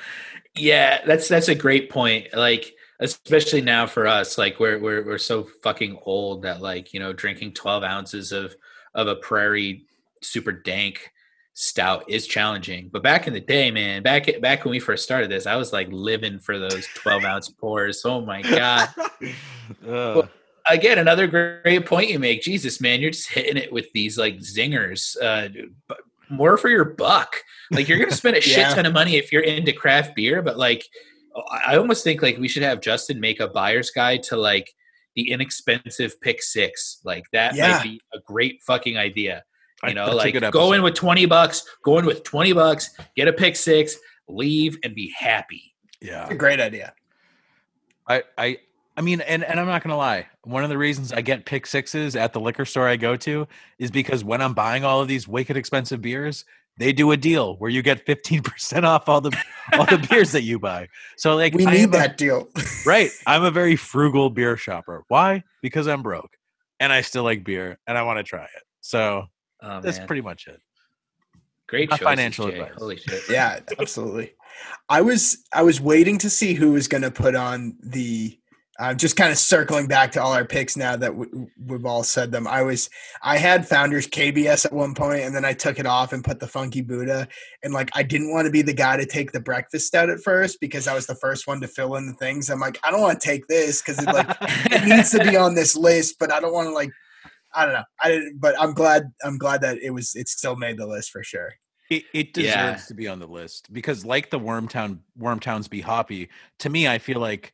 [0.54, 2.28] Yeah, that's that's a great point.
[2.34, 7.00] Like especially now for us, like we're we're we're so fucking old that like you
[7.00, 8.54] know drinking twelve ounces of
[8.94, 9.84] of a prairie
[10.20, 11.10] super dank
[11.54, 12.88] stout is challenging.
[12.92, 15.72] But back in the day, man, back back when we first started this, I was
[15.72, 18.02] like living for those twelve ounce pours.
[18.04, 18.88] Oh my god!
[19.88, 20.22] uh,
[20.70, 22.40] Again, another great point you make.
[22.40, 25.16] Jesus, man, you're just hitting it with these like zingers.
[25.20, 25.48] Uh,
[25.88, 27.34] but more for your buck.
[27.70, 30.56] Like you're gonna spend a shit ton of money if you're into craft beer, but
[30.56, 30.84] like
[31.66, 34.72] I almost think like we should have Justin make a buyer's guide to like
[35.14, 37.00] the inexpensive pick six.
[37.04, 37.72] Like that Yeah.
[37.72, 39.44] might be a great fucking idea.
[39.86, 43.32] You know, like go in with twenty bucks, go in with twenty bucks, get a
[43.32, 43.96] pick six,
[44.28, 45.74] leave and be happy.
[46.00, 46.94] yeah a great idea
[48.08, 48.58] I, I
[48.96, 50.26] I mean, and, and I'm not gonna lie.
[50.44, 53.48] One of the reasons I get pick sixes at the liquor store I go to
[53.78, 56.44] is because when I'm buying all of these wicked expensive beers,
[56.78, 59.36] they do a deal where you get 15% off all the
[59.74, 60.88] all the beers that you buy.
[61.16, 62.48] So like We I need am a- that deal.
[62.86, 63.10] right.
[63.26, 65.04] I'm a very frugal beer shopper.
[65.08, 65.44] Why?
[65.62, 66.36] Because I'm broke
[66.80, 68.62] and I still like beer and I want to try it.
[68.80, 69.24] So
[69.64, 70.06] Oh, that's man.
[70.08, 70.60] pretty much it.
[71.68, 72.58] great choices, financial Jay.
[72.58, 72.74] advice.
[72.78, 73.22] Holy shit.
[73.30, 74.32] yeah, absolutely.
[74.88, 78.38] I was I was waiting to see who was going to put on the.
[78.78, 81.26] Uh, just kind of circling back to all our picks now that we,
[81.66, 82.46] we've all said them.
[82.46, 82.88] I was
[83.22, 86.40] I had Founders KBS at one point, and then I took it off and put
[86.40, 87.28] the Funky Buddha.
[87.62, 90.20] And like I didn't want to be the guy to take the breakfast stout at
[90.20, 92.48] first because I was the first one to fill in the things.
[92.48, 95.36] I'm like I don't want to take this because it like it needs to be
[95.36, 96.90] on this list, but I don't want to like
[97.54, 97.84] I don't know.
[98.02, 101.10] I didn't, but I'm glad I'm glad that it was it still made the list
[101.10, 101.52] for sure.
[101.90, 102.76] It, it deserves Yeah.
[102.88, 106.96] to be on the list because, like the Wormtown Wormtowns Be Hoppy, to me, I
[106.96, 107.52] feel like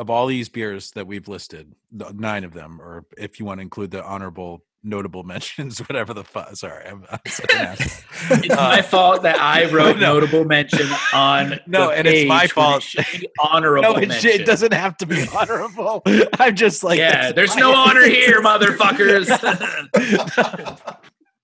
[0.00, 3.58] of all these beers that we've listed, the nine of them, or if you want
[3.58, 6.56] to include the honorable notable mentions, whatever the fuck.
[6.56, 8.38] Sorry, I'm, I'm such an asshole.
[8.44, 10.14] It's my fault that I wrote No.
[10.14, 12.82] notable mention on No, and it's my it fault.
[12.82, 16.02] should honorable No, it, sh- it doesn't have to be honorable.
[16.38, 19.26] I'm just like, yeah, there's no honor here, motherfuckers.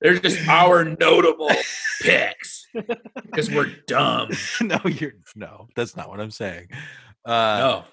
[0.01, 1.51] there's just our notable
[2.01, 4.31] picks because we're dumb.
[4.63, 5.69] no, you're no.
[5.77, 6.69] That's not what I'm saying.
[7.25, 7.85] Uh, No,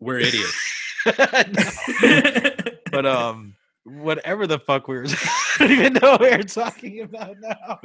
[0.00, 0.56] we're idiots.
[2.90, 7.36] but um, whatever the fuck we were, I don't even know what we're talking about
[7.40, 7.78] now.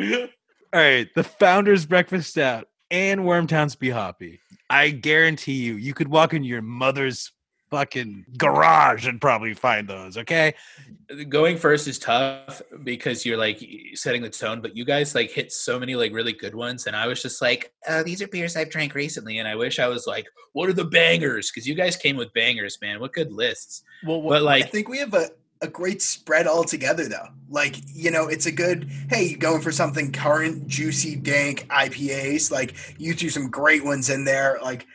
[0.73, 4.39] All right, the Founders Breakfast Stout and Wormtown's Be Hoppy.
[4.69, 7.31] I guarantee you, you could walk into your mother's
[7.75, 10.17] fucking garage and probably find those.
[10.17, 10.53] Okay,
[11.29, 13.63] Going first is tough because you're like
[13.93, 16.95] setting the tone, but you guys like hit so many like really good ones, and
[16.95, 19.87] I was just like, oh, these are beers I've drank recently, and I wish I
[19.87, 21.51] was like, what are the bangers?
[21.51, 22.99] Because you guys came with bangers, man.
[23.01, 23.83] What good lists?
[24.05, 25.29] well, But like, I think we have a,
[25.61, 27.27] a great spread altogether, though.
[27.49, 32.51] Like, you know, it's a good, hey, you going for something current, juicy, dank IPAs.
[32.51, 34.57] Like, you threw some great ones in there.
[34.63, 34.87] Like,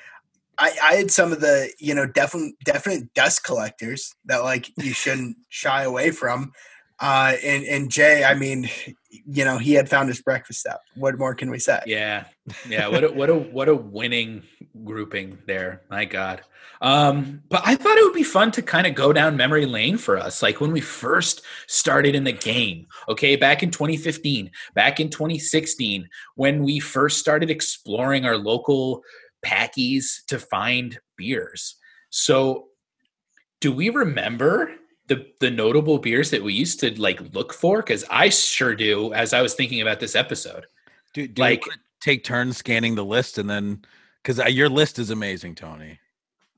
[0.60, 4.92] I, I had some of the, you know, definite, definite dust collectors that, like, you
[4.92, 6.52] shouldn't shy away from.
[7.00, 8.68] Uh, and, and Jay, I mean,
[9.10, 10.82] you know, he had found his breakfast up.
[10.96, 11.80] What more can we say?
[11.86, 12.24] Yeah,
[12.68, 12.88] yeah.
[12.88, 14.42] What a, what a what a winning
[14.84, 15.80] grouping there.
[15.88, 16.42] My God.
[16.82, 19.98] Um, but I thought it would be fun to kind of go down memory lane
[19.98, 22.86] for us, like when we first started in the game.
[23.08, 29.02] Okay, back in 2015, back in 2016, when we first started exploring our local
[29.44, 31.76] packies to find beers.
[32.10, 32.68] So,
[33.60, 34.72] do we remember?
[35.06, 39.12] The, the notable beers that we used to like look for because I sure do
[39.12, 40.66] as I was thinking about this episode.
[41.14, 41.64] do, do like-
[42.00, 43.84] take turns scanning the list and then
[44.22, 45.98] because your list is amazing, Tony.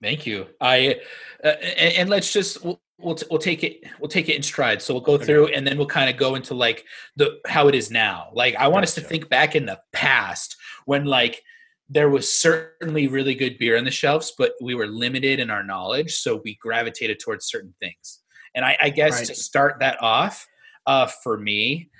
[0.01, 0.47] Thank you.
[0.61, 1.01] I
[1.45, 4.43] uh, and, and let's just we'll, we'll t- we'll take it we'll take it in
[4.43, 4.83] stride.
[4.83, 6.85] So we'll go through and then we'll kind of go into like
[7.17, 8.31] the how it is now.
[8.33, 10.57] Like I want us to think back in the past
[10.87, 11.43] when like
[11.89, 15.63] there was certainly really good beer on the shelves, but we were limited in our
[15.63, 18.21] knowledge, so we gravitated towards certain things.
[18.55, 19.27] And I, I guess Right.
[19.27, 20.47] to start that off,
[20.87, 21.91] uh, for me,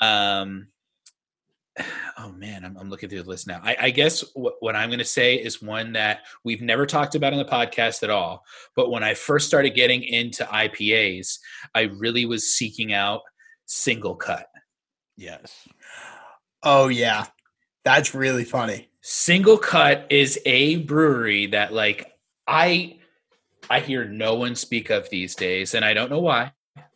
[0.00, 0.68] um,
[2.18, 3.60] oh man, I'm, I'm looking through the list now.
[3.62, 7.14] I, I guess what, what I'm going to say is one that we've never talked
[7.14, 8.44] about on the podcast at all.
[8.76, 11.38] But when I first started getting into IPAs,
[11.74, 13.22] I really was seeking out
[13.66, 14.46] single cut.
[15.16, 15.66] Yes.
[16.62, 17.26] Oh, yeah.
[17.84, 18.88] That's really funny.
[19.02, 22.12] Single cut is a brewery that like
[22.46, 22.98] I
[23.68, 26.52] I hear no one speak of these days, and I don't know why.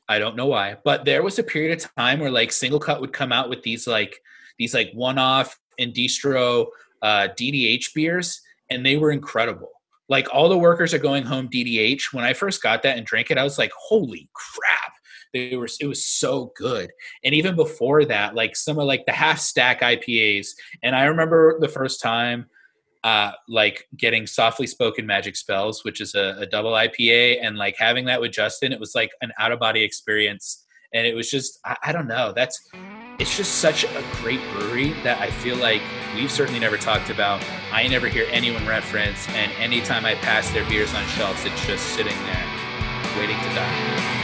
[0.08, 3.00] I don't know why, but there was a period of time where like single cut
[3.00, 4.20] would come out with these like
[4.56, 6.66] these like one off and distro
[7.02, 8.40] uh, DDH beers,
[8.70, 9.72] and they were incredible.
[10.08, 12.12] Like all the workers are going home DDH.
[12.12, 14.92] When I first got that and drank it, I was like, "Holy crap!"
[15.32, 16.90] They were it was so good.
[17.24, 20.48] And even before that, like some of like the half stack IPAs,
[20.82, 22.46] and I remember the first time
[23.06, 27.76] uh, like getting softly spoken magic spells, which is a, a double IPA, and like
[27.78, 30.66] having that with Justin, it was like an out of body experience.
[30.92, 32.68] And it was just, I, I don't know, that's,
[33.20, 35.82] it's just such a great brewery that I feel like
[36.16, 37.44] we've certainly never talked about.
[37.72, 41.86] I never hear anyone reference, and anytime I pass their beers on shelves, it's just
[41.90, 42.46] sitting there
[43.16, 44.15] waiting to die.